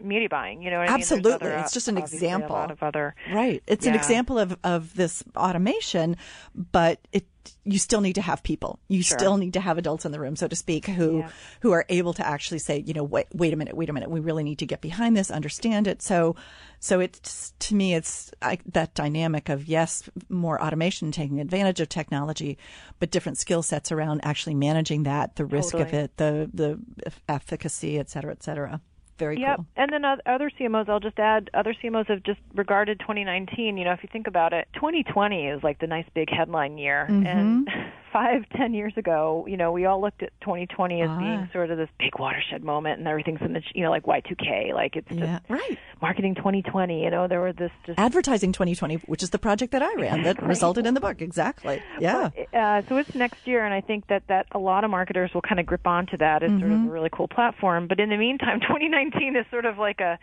media 0.02 0.28
buying. 0.28 0.62
You 0.62 0.70
know, 0.70 0.80
absolutely. 0.80 1.32
I 1.32 1.36
mean? 1.36 1.52
Other, 1.52 1.62
it's 1.62 1.72
just 1.72 1.88
an 1.88 1.96
example. 1.96 2.56
of 2.56 2.82
other 2.82 3.14
right. 3.32 3.62
It's 3.66 3.86
yeah. 3.86 3.92
an 3.92 3.98
example 3.98 4.38
of 4.38 4.58
of 4.64 4.94
this 4.94 5.22
automation, 5.36 6.16
but 6.54 6.98
it 7.12 7.26
you 7.64 7.78
still 7.78 8.00
need 8.00 8.14
to 8.14 8.22
have 8.22 8.42
people. 8.42 8.78
You 8.88 9.02
sure. 9.02 9.18
still 9.18 9.36
need 9.36 9.54
to 9.54 9.60
have 9.60 9.78
adults 9.78 10.04
in 10.04 10.12
the 10.12 10.20
room, 10.20 10.36
so 10.36 10.48
to 10.48 10.56
speak, 10.56 10.86
who 10.86 11.18
yeah. 11.18 11.30
who 11.60 11.72
are 11.72 11.84
able 11.88 12.12
to 12.14 12.26
actually 12.26 12.58
say, 12.58 12.82
you 12.86 12.94
know, 12.94 13.04
wait, 13.04 13.26
wait 13.32 13.52
a 13.52 13.56
minute, 13.56 13.76
wait 13.76 13.88
a 13.88 13.92
minute. 13.92 14.10
We 14.10 14.20
really 14.20 14.42
need 14.42 14.58
to 14.58 14.66
get 14.66 14.80
behind 14.80 15.16
this, 15.16 15.30
understand 15.30 15.86
it. 15.86 16.02
So, 16.02 16.36
so 16.78 17.00
it's 17.00 17.52
to 17.60 17.74
me, 17.74 17.94
it's 17.94 18.30
I, 18.42 18.58
that 18.66 18.94
dynamic 18.94 19.48
of 19.48 19.66
yes, 19.66 20.08
more 20.28 20.62
automation, 20.62 21.12
taking 21.12 21.40
advantage 21.40 21.80
of 21.80 21.88
technology, 21.88 22.58
but 22.98 23.10
different 23.10 23.38
skill 23.38 23.62
sets 23.62 23.92
around 23.92 24.20
actually 24.24 24.54
managing 24.54 25.04
that, 25.04 25.36
the 25.36 25.44
risk 25.44 25.72
totally. 25.72 25.88
of 25.88 25.94
it, 25.94 26.16
the 26.16 26.50
the 26.52 27.12
efficacy, 27.28 27.98
et 27.98 28.10
cetera, 28.10 28.32
et 28.32 28.42
cetera 28.42 28.80
very 29.20 29.40
yep. 29.40 29.56
cool. 29.56 29.66
And 29.76 29.92
then 29.92 30.04
other 30.04 30.50
CMOs, 30.58 30.88
I'll 30.88 30.98
just 30.98 31.18
add, 31.18 31.50
other 31.54 31.74
CMOs 31.74 32.08
have 32.08 32.24
just 32.24 32.40
regarded 32.54 32.98
2019. 32.98 33.76
You 33.76 33.84
know, 33.84 33.92
if 33.92 34.02
you 34.02 34.08
think 34.10 34.26
about 34.26 34.52
it, 34.52 34.66
2020 34.74 35.46
is 35.46 35.62
like 35.62 35.78
the 35.78 35.86
nice 35.86 36.06
big 36.14 36.28
headline 36.30 36.78
year, 36.78 37.06
mm-hmm. 37.08 37.26
and 37.26 37.68
five, 38.12 38.44
ten 38.56 38.74
years 38.74 38.92
ago, 38.96 39.44
you 39.48 39.56
know, 39.56 39.72
we 39.72 39.86
all 39.86 40.00
looked 40.00 40.22
at 40.22 40.32
2020 40.40 41.02
as 41.02 41.08
ah. 41.08 41.18
being 41.18 41.48
sort 41.52 41.70
of 41.70 41.78
this 41.78 41.88
big 41.98 42.18
watershed 42.18 42.62
moment, 42.62 42.98
and 42.98 43.08
everything's 43.08 43.40
in 43.40 43.52
the, 43.52 43.62
you 43.74 43.82
know, 43.82 43.90
like 43.90 44.04
Y2K, 44.04 44.74
like 44.74 44.96
it's 44.96 45.08
just 45.08 45.20
yeah, 45.20 45.40
right. 45.48 45.78
marketing 46.00 46.34
2020. 46.34 47.04
You 47.04 47.10
know, 47.10 47.28
there 47.28 47.40
were 47.40 47.52
this 47.52 47.70
just 47.86 47.98
advertising 47.98 48.52
2020, 48.52 48.96
which 49.06 49.22
is 49.22 49.30
the 49.30 49.38
project 49.38 49.72
that 49.72 49.82
I 49.82 49.94
ran 49.94 50.22
that 50.22 50.42
resulted 50.42 50.86
in 50.86 50.94
the 50.94 51.00
book. 51.00 51.20
Exactly. 51.20 51.82
Yeah. 51.98 52.30
But, 52.34 52.58
uh, 52.58 52.82
so 52.88 52.96
it's 52.96 53.14
next 53.14 53.46
year, 53.46 53.64
and 53.64 53.74
I 53.74 53.80
think 53.80 54.06
that 54.08 54.26
that 54.28 54.46
a 54.52 54.58
lot 54.58 54.84
of 54.84 54.90
marketers 54.90 55.32
will 55.34 55.42
kind 55.42 55.60
of 55.60 55.66
grip 55.66 55.86
onto 55.86 56.16
that 56.18 56.42
as 56.42 56.50
mm-hmm. 56.50 56.60
sort 56.60 56.72
of 56.72 56.78
mm-hmm. 56.78 56.88
a 56.88 56.92
really 56.92 57.10
cool 57.12 57.28
platform. 57.28 57.86
But 57.86 58.00
in 58.00 58.10
the 58.10 58.16
meantime, 58.16 58.60
2019 58.68 59.36
is 59.36 59.46
sort 59.50 59.64
of 59.64 59.78
like 59.78 60.00
a 60.00 60.18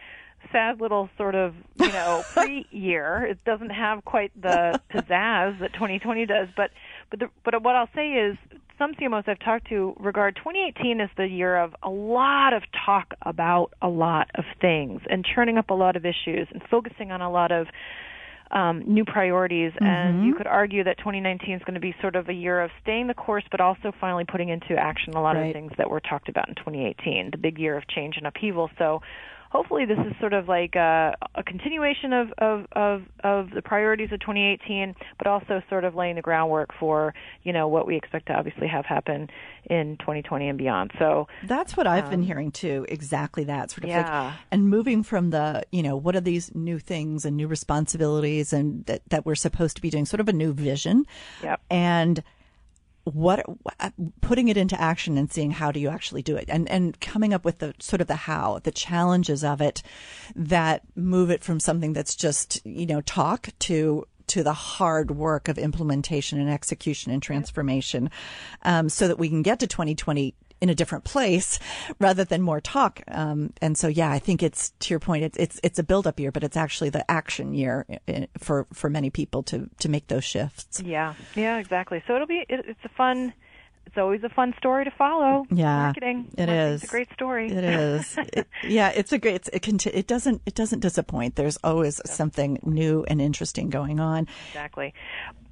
sad 0.52 0.80
little 0.80 1.10
sort 1.18 1.36
of 1.36 1.54
you 1.80 1.88
know 1.90 2.24
pre 2.34 2.66
year. 2.72 3.26
It 3.30 3.44
doesn't 3.44 3.70
have 3.70 4.06
quite 4.06 4.32
the 4.40 4.82
pizzazz 4.92 5.60
that 5.60 5.74
2020 5.74 6.26
does, 6.26 6.48
but 6.56 6.72
but 7.10 7.20
the, 7.20 7.28
but 7.44 7.64
what 7.64 7.76
I'll 7.76 7.90
say 7.96 8.10
is 8.14 8.38
some 8.78 8.94
CMOs 8.94 9.28
I've 9.28 9.40
talked 9.40 9.68
to 9.70 9.96
regard 10.00 10.36
2018 10.36 11.02
as 11.02 11.10
the 11.18 11.28
year 11.28 11.58
of 11.58 11.76
a 11.82 11.90
lot 11.90 12.54
of 12.54 12.64
talk 12.86 13.14
about 13.24 13.74
a 13.82 13.88
lot 13.88 14.30
of 14.36 14.46
things 14.62 15.02
and 15.10 15.26
churning 15.26 15.58
up 15.58 15.70
a 15.70 15.74
lot 15.74 15.96
of 15.96 16.06
issues 16.06 16.48
and 16.52 16.62
focusing 16.70 17.12
on 17.12 17.22
a 17.22 17.32
lot 17.32 17.52
of 17.52 17.68
um, 18.52 18.84
new 18.86 19.04
priorities. 19.04 19.72
Mm-hmm. 19.74 19.86
And 19.86 20.26
you 20.26 20.36
could 20.36 20.48
argue 20.48 20.84
that 20.84 20.98
2019 21.00 21.56
is 21.56 21.62
going 21.64 21.74
to 21.74 21.80
be 21.80 21.96
sort 22.02 22.16
of 22.16 22.30
a 22.30 22.34
year 22.34 22.62
of 22.62 22.72
staying 22.82 23.08
the 23.08 23.14
course, 23.14 23.44
but 23.52 23.62
also 23.62 23.92
finally 24.00 24.26
putting 24.26 24.50
into 24.50 24.76
action 24.78 25.14
a 25.14 25.22
lot 25.22 25.36
right. 25.36 25.48
of 25.48 25.54
things 25.54 25.72
that 25.78 25.90
were 25.90 26.00
talked 26.00 26.30
about 26.30 26.48
in 26.48 26.56
2018, 26.56 27.32
the 27.32 27.38
big 27.38 27.58
year 27.58 27.76
of 27.78 27.88
change 27.88 28.16
and 28.18 28.28
upheaval. 28.28 28.70
So 28.78 29.02
hopefully 29.58 29.86
this 29.86 29.98
is 30.06 30.14
sort 30.20 30.34
of 30.34 30.48
like 30.48 30.76
a, 30.76 31.16
a 31.34 31.42
continuation 31.42 32.14
of, 32.14 32.28
of, 32.38 32.68
of, 32.74 33.02
of 33.24 33.50
the 33.56 33.62
priorities 33.64 34.12
of 34.12 34.20
2018, 34.20 34.94
but 35.18 35.26
also 35.26 35.64
sort 35.68 35.84
of 35.84 35.96
laying 35.96 36.16
the 36.16 36.22
groundwork 36.22 36.70
for, 36.80 37.12
you 37.42 37.52
know, 37.52 37.68
what 37.68 37.88
we 37.88 37.98
expect 37.98 38.28
to 38.28 38.34
obviously 38.34 38.68
have 38.68 38.86
happen 38.86 39.28
in 39.68 39.98
2020 39.98 40.48
and 40.48 40.60
beyond. 40.60 40.92
So 41.00 41.28
that's 41.48 41.76
what 41.76 41.88
I've 41.88 42.04
um, 42.04 42.10
been 42.12 42.22
hearing 42.22 42.52
too. 42.52 42.86
Exactly 42.88 43.46
that 43.46 43.72
sort 43.72 43.86
of 43.86 43.90
yeah. 43.90 44.26
like, 44.26 44.34
and 44.52 44.70
moving 44.70 45.02
from 45.02 45.32
the, 45.32 45.64
you 45.72 45.82
know, 45.82 45.98
what 45.98 46.16
are 46.16 46.22
these 46.22 46.54
new 46.54 46.78
things 46.78 47.26
and 47.26 47.36
new 47.36 47.48
responsibilities 47.48 48.54
and 48.54 48.86
that, 48.86 49.02
that 49.10 49.26
we're 49.26 49.34
supposed 49.34 49.76
to 49.78 49.82
be 49.82 49.90
doing 49.90 50.06
sort 50.06 50.20
of 50.20 50.30
a 50.30 50.34
new 50.34 50.54
vision. 50.54 51.04
Yep. 51.42 51.62
And 51.72 52.24
what 53.14 53.44
putting 54.22 54.48
it 54.50 54.58
into 54.58 54.80
action 54.80 55.18
and 55.18 55.32
seeing 55.32 55.52
how 55.52 55.72
do 55.72 55.80
you 55.80 55.90
actually 55.90 56.22
do 56.22 56.36
it. 56.36 56.46
And 56.50 56.70
and 56.70 57.00
coming 57.00 57.34
up 57.34 57.46
with 57.46 57.60
the 57.60 57.74
sort 57.80 58.02
of 58.02 58.08
the 58.08 58.16
how 58.16 58.60
the 58.64 58.72
challenges 58.72 59.44
of 59.44 59.62
it 59.62 59.82
that 60.36 60.82
move 60.96 61.32
it 61.32 61.44
from 61.44 61.60
something 61.60 61.94
that's 61.94 62.16
just 62.16 62.66
you 62.66 62.86
know 62.86 63.02
talk 63.02 63.50
to 63.60 64.06
to 64.28 64.44
the 64.44 64.54
hard 64.54 65.12
work 65.12 65.48
of 65.48 65.58
implementation 65.58 66.40
and 66.40 66.50
execution 66.50 67.12
and 67.12 67.24
transformation 67.24 68.10
um, 68.64 68.90
so 68.90 69.08
that 69.08 69.18
we 69.18 69.30
can 69.30 69.42
get 69.42 69.60
to 69.60 69.68
2020 69.68 70.36
in 70.62 70.70
a 70.70 70.76
different 70.76 71.04
place 71.04 71.60
rather 72.00 72.24
than 72.24 72.42
more 72.42 72.62
talk. 72.62 73.02
Um, 73.08 73.54
and 73.62 73.78
so, 73.78 73.88
yeah, 73.88 74.12
I 74.12 74.20
think 74.20 74.44
it's 74.44 74.72
to 74.80 74.94
your 74.94 75.00
point. 75.00 75.24
It's 75.24 75.38
it's 75.38 75.60
it's 75.64 75.80
a 75.80 75.84
build 75.84 76.08
up 76.08 76.20
year, 76.20 76.32
but 76.32 76.44
it's 76.44 76.58
actually 76.58 76.90
the 76.90 77.10
action 77.10 77.54
year 77.54 77.86
uh, 78.08 78.26
for 78.38 78.68
for 78.74 78.90
many 78.90 79.10
people 79.10 79.44
to 79.44 79.70
to 79.80 79.90
make 79.90 80.08
those 80.08 80.24
shifts. 80.24 80.82
Yeah, 80.82 81.14
yeah, 81.36 81.58
exactly. 81.58 82.04
So 82.08 82.16
it'll 82.16 82.28
be 82.28 82.46
it, 82.50 82.66
it's 82.68 82.86
a 82.86 82.90
fun 82.90 83.34
it's 83.88 83.98
always 83.98 84.22
a 84.24 84.30
fun 84.30 84.54
story 84.58 84.84
to 84.84 84.92
follow. 84.92 85.46
Yeah, 85.50 85.84
marketing. 85.84 86.30
It 86.38 86.50
is. 86.50 86.84
It's 86.84 86.92
a 86.92 86.94
great 86.94 87.12
story. 87.14 87.50
It 87.50 87.64
is. 87.64 88.18
it, 88.18 88.48
yeah, 88.64 88.90
it's 88.90 89.14
a 89.14 89.18
great. 89.18 89.36
It's, 89.36 89.50
it 89.54 89.62
can. 89.62 89.80
It 89.94 90.08
doesn't. 90.08 90.42
It 90.46 90.56
doesn't 90.56 90.82
disappoint. 90.82 91.36
There's 91.36 91.58
always 91.64 92.02
something 92.06 92.60
new 92.64 93.06
and 93.08 93.22
interesting 93.22 93.70
going 93.70 94.02
on. 94.02 94.28
Exactly. 94.50 94.94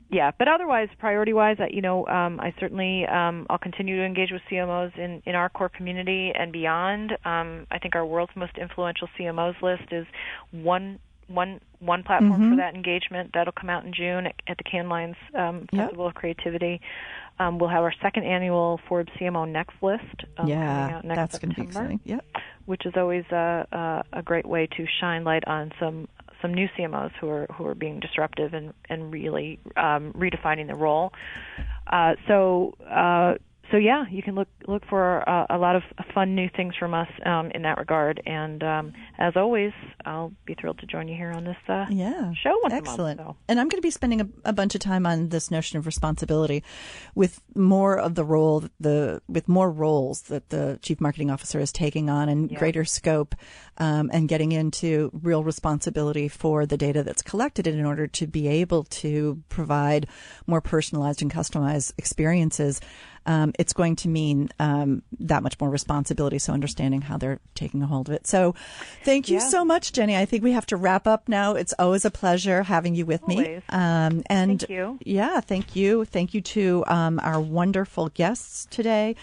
Yeah, 0.09 0.31
but 0.37 0.47
otherwise, 0.47 0.89
priority-wise, 0.99 1.57
you 1.71 1.81
know, 1.81 2.05
um, 2.07 2.39
I 2.39 2.53
certainly 2.59 3.05
um, 3.07 3.47
I'll 3.49 3.57
continue 3.57 3.97
to 3.97 4.03
engage 4.03 4.31
with 4.31 4.41
CMOs 4.51 4.97
in 4.97 5.23
in 5.25 5.35
our 5.35 5.49
core 5.49 5.69
community 5.69 6.31
and 6.33 6.51
beyond. 6.51 7.13
Um, 7.25 7.65
I 7.71 7.79
think 7.79 7.95
our 7.95 8.05
world's 8.05 8.35
most 8.35 8.57
influential 8.57 9.09
CMOs 9.17 9.59
list 9.61 9.91
is 9.91 10.05
one 10.51 10.99
one 11.27 11.59
one 11.79 12.03
platform 12.03 12.33
mm-hmm. 12.33 12.51
for 12.51 12.55
that 12.57 12.75
engagement 12.75 13.31
that'll 13.33 13.53
come 13.53 13.69
out 13.69 13.85
in 13.85 13.93
June 13.93 14.27
at, 14.27 14.35
at 14.47 14.57
the 14.57 14.63
Cannes 14.63 14.89
Lions 14.89 15.15
um, 15.33 15.67
Festival 15.71 16.05
yep. 16.05 16.11
of 16.11 16.13
Creativity. 16.15 16.81
Um, 17.37 17.59
we'll 17.59 17.69
have 17.69 17.83
our 17.83 17.93
second 18.01 18.23
annual 18.23 18.79
Forbes 18.87 19.11
CMO 19.19 19.49
Next 19.49 19.75
list. 19.81 20.23
Um, 20.37 20.47
yeah, 20.47 21.01
next 21.03 21.17
that's 21.17 21.39
going 21.39 21.53
to 21.53 21.61
be 21.61 21.67
exciting. 21.67 21.99
Yep. 22.05 22.25
Which 22.65 22.85
is 22.85 22.93
always 22.95 23.25
a, 23.31 23.67
a, 23.71 24.19
a 24.19 24.21
great 24.21 24.45
way 24.45 24.67
to 24.77 24.85
shine 24.99 25.23
light 25.23 25.45
on 25.47 25.71
some 25.79 26.07
some 26.45 26.53
new 26.53 26.67
CMOs 26.77 27.11
who 27.19 27.27
are 27.29 27.47
who 27.55 27.65
are 27.65 27.75
being 27.75 27.99
disruptive 27.99 28.53
and 28.53 28.73
and 28.89 29.11
really 29.11 29.59
um, 29.77 30.13
redefining 30.13 30.67
the 30.67 30.75
role. 30.75 31.11
Uh, 31.87 32.13
so 32.27 32.75
uh, 32.89 33.33
so 33.71 33.77
yeah, 33.77 34.05
you 34.09 34.21
can 34.21 34.35
look 34.35 34.47
look 34.67 34.83
for 34.89 35.27
uh, 35.27 35.47
a 35.49 35.57
lot 35.57 35.75
of 35.75 35.83
fun 36.13 36.35
new 36.35 36.49
things 36.55 36.75
from 36.77 36.93
us 36.93 37.07
um, 37.25 37.51
in 37.51 37.63
that 37.63 37.77
regard. 37.77 38.21
And 38.25 38.61
um, 38.63 38.93
as 39.17 39.35
always, 39.35 39.71
I'll 40.05 40.33
be 40.45 40.53
thrilled 40.53 40.79
to 40.79 40.85
join 40.85 41.07
you 41.07 41.15
here 41.15 41.31
on 41.31 41.43
this 41.43 41.57
uh, 41.67 41.85
yeah 41.89 42.31
show 42.33 42.57
once 42.61 42.73
excellent. 42.73 43.19
month. 43.19 43.29
So. 43.29 43.37
And 43.47 43.59
I'm 43.59 43.67
going 43.67 43.79
to 43.79 43.85
be 43.85 43.91
spending 43.91 44.21
a, 44.21 44.27
a, 44.45 44.53
bunch 44.53 44.75
of 44.75 44.81
time 44.81 45.05
on 45.05 45.29
this 45.29 45.49
notion 45.49 45.79
of 45.79 45.85
responsibility, 45.85 46.63
with 47.15 47.41
more 47.55 47.97
of 47.97 48.15
the 48.15 48.23
role 48.23 48.65
the 48.79 49.21
with 49.27 49.47
more 49.47 49.71
roles 49.71 50.23
that 50.23 50.49
the 50.49 50.79
chief 50.81 51.01
marketing 51.01 51.31
officer 51.31 51.59
is 51.59 51.71
taking 51.71 52.09
on 52.09 52.29
and 52.29 52.51
yeah. 52.51 52.59
greater 52.59 52.85
scope, 52.85 53.35
um, 53.77 54.11
and 54.13 54.29
getting 54.29 54.51
into 54.51 55.09
real 55.21 55.43
responsibility 55.43 56.27
for 56.27 56.65
the 56.65 56.77
data 56.77 57.03
that's 57.03 57.23
collected 57.23 57.65
in 57.65 57.85
order 57.85 58.05
to 58.05 58.27
be 58.27 58.47
able 58.47 58.83
to 58.83 59.41
provide 59.49 60.07
more 60.45 60.61
personalized 60.61 61.21
and 61.21 61.33
customized 61.33 61.93
experiences 61.97 62.79
um, 63.25 63.53
it's 63.57 63.73
going 63.73 63.95
to 63.97 64.07
mean 64.07 64.49
um, 64.59 65.01
that 65.19 65.43
much 65.43 65.59
more 65.59 65.69
responsibility. 65.69 66.39
So 66.39 66.53
understanding 66.53 67.01
how 67.01 67.17
they're 67.17 67.39
taking 67.53 67.81
a 67.81 67.87
hold 67.87 68.09
of 68.09 68.15
it. 68.15 68.27
So 68.27 68.55
thank 69.03 69.29
you 69.29 69.37
yeah. 69.37 69.47
so 69.47 69.65
much, 69.65 69.93
Jenny. 69.93 70.15
I 70.15 70.25
think 70.25 70.43
we 70.43 70.51
have 70.51 70.65
to 70.67 70.77
wrap 70.77 71.07
up 71.07 71.27
now. 71.27 71.53
It's 71.55 71.73
always 71.79 72.05
a 72.05 72.11
pleasure 72.11 72.63
having 72.63 72.95
you 72.95 73.05
with 73.05 73.23
always. 73.23 73.47
me. 73.47 73.61
Um, 73.69 74.23
and 74.27 74.59
thank 74.59 74.69
you. 74.69 74.99
yeah, 75.05 75.39
thank 75.41 75.75
you. 75.75 76.05
Thank 76.05 76.33
you 76.33 76.41
to 76.41 76.83
um, 76.87 77.19
our 77.23 77.39
wonderful 77.39 78.09
guests 78.09 78.67
today. 78.69 79.15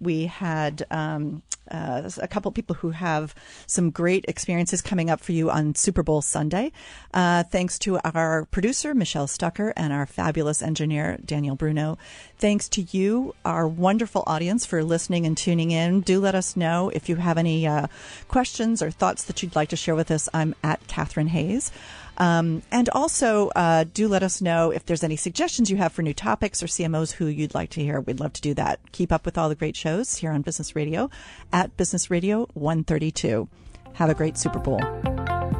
We 0.00 0.26
had 0.26 0.84
um, 0.90 1.42
uh, 1.70 2.10
a 2.18 2.28
couple 2.28 2.50
people 2.52 2.76
who 2.76 2.90
have 2.90 3.34
some 3.66 3.90
great 3.90 4.24
experiences 4.28 4.82
coming 4.82 5.10
up 5.10 5.20
for 5.20 5.32
you 5.32 5.50
on 5.50 5.74
Super 5.74 6.02
Bowl 6.02 6.22
Sunday. 6.22 6.72
Uh, 7.12 7.42
thanks 7.42 7.78
to 7.80 7.98
our 8.04 8.46
producer, 8.46 8.94
Michelle 8.94 9.26
Stucker, 9.26 9.72
and 9.76 9.92
our 9.92 10.06
fabulous 10.06 10.62
engineer, 10.62 11.18
Daniel 11.24 11.56
Bruno. 11.56 11.98
Thanks 12.38 12.68
to 12.70 12.82
you, 12.90 13.34
our 13.44 13.66
wonderful 13.66 14.24
audience, 14.26 14.64
for 14.64 14.82
listening 14.84 15.26
and 15.26 15.36
tuning 15.36 15.70
in. 15.70 16.00
Do 16.00 16.20
let 16.20 16.34
us 16.34 16.56
know 16.56 16.90
if 16.90 17.08
you 17.08 17.16
have 17.16 17.38
any 17.38 17.66
uh, 17.66 17.88
questions 18.28 18.82
or 18.82 18.90
thoughts 18.90 19.24
that 19.24 19.42
you'd 19.42 19.56
like 19.56 19.70
to 19.70 19.76
share 19.76 19.94
with 19.94 20.10
us. 20.10 20.28
I'm 20.32 20.54
at 20.62 20.86
Catharine 20.86 21.28
Hays. 21.28 21.70
Um, 22.18 22.62
and 22.70 22.88
also, 22.90 23.48
uh, 23.54 23.84
do 23.94 24.08
let 24.08 24.22
us 24.22 24.42
know 24.42 24.70
if 24.70 24.84
there's 24.84 25.04
any 25.04 25.16
suggestions 25.16 25.70
you 25.70 25.76
have 25.76 25.92
for 25.92 26.02
new 26.02 26.14
topics 26.14 26.62
or 26.62 26.66
CMOs 26.66 27.12
who 27.12 27.26
you'd 27.26 27.54
like 27.54 27.70
to 27.70 27.80
hear. 27.80 28.00
We'd 28.00 28.20
love 28.20 28.32
to 28.34 28.40
do 28.40 28.54
that. 28.54 28.80
Keep 28.92 29.12
up 29.12 29.24
with 29.24 29.38
all 29.38 29.48
the 29.48 29.54
great 29.54 29.76
shows 29.76 30.16
here 30.16 30.32
on 30.32 30.42
Business 30.42 30.74
Radio 30.74 31.10
at 31.52 31.76
Business 31.76 32.10
Radio 32.10 32.48
132. 32.54 33.48
Have 33.94 34.10
a 34.10 34.14
great 34.14 34.36
Super 34.36 34.58
Bowl. 34.58 34.80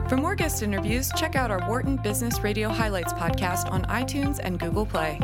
For 0.08 0.16
more 0.16 0.34
guest 0.34 0.62
interviews, 0.62 1.10
check 1.16 1.36
out 1.36 1.50
our 1.50 1.66
Wharton 1.68 1.96
Business 1.96 2.40
Radio 2.40 2.68
Highlights 2.68 3.12
podcast 3.12 3.70
on 3.70 3.84
iTunes 3.84 4.40
and 4.42 4.58
Google 4.58 4.86
Play. 4.86 5.20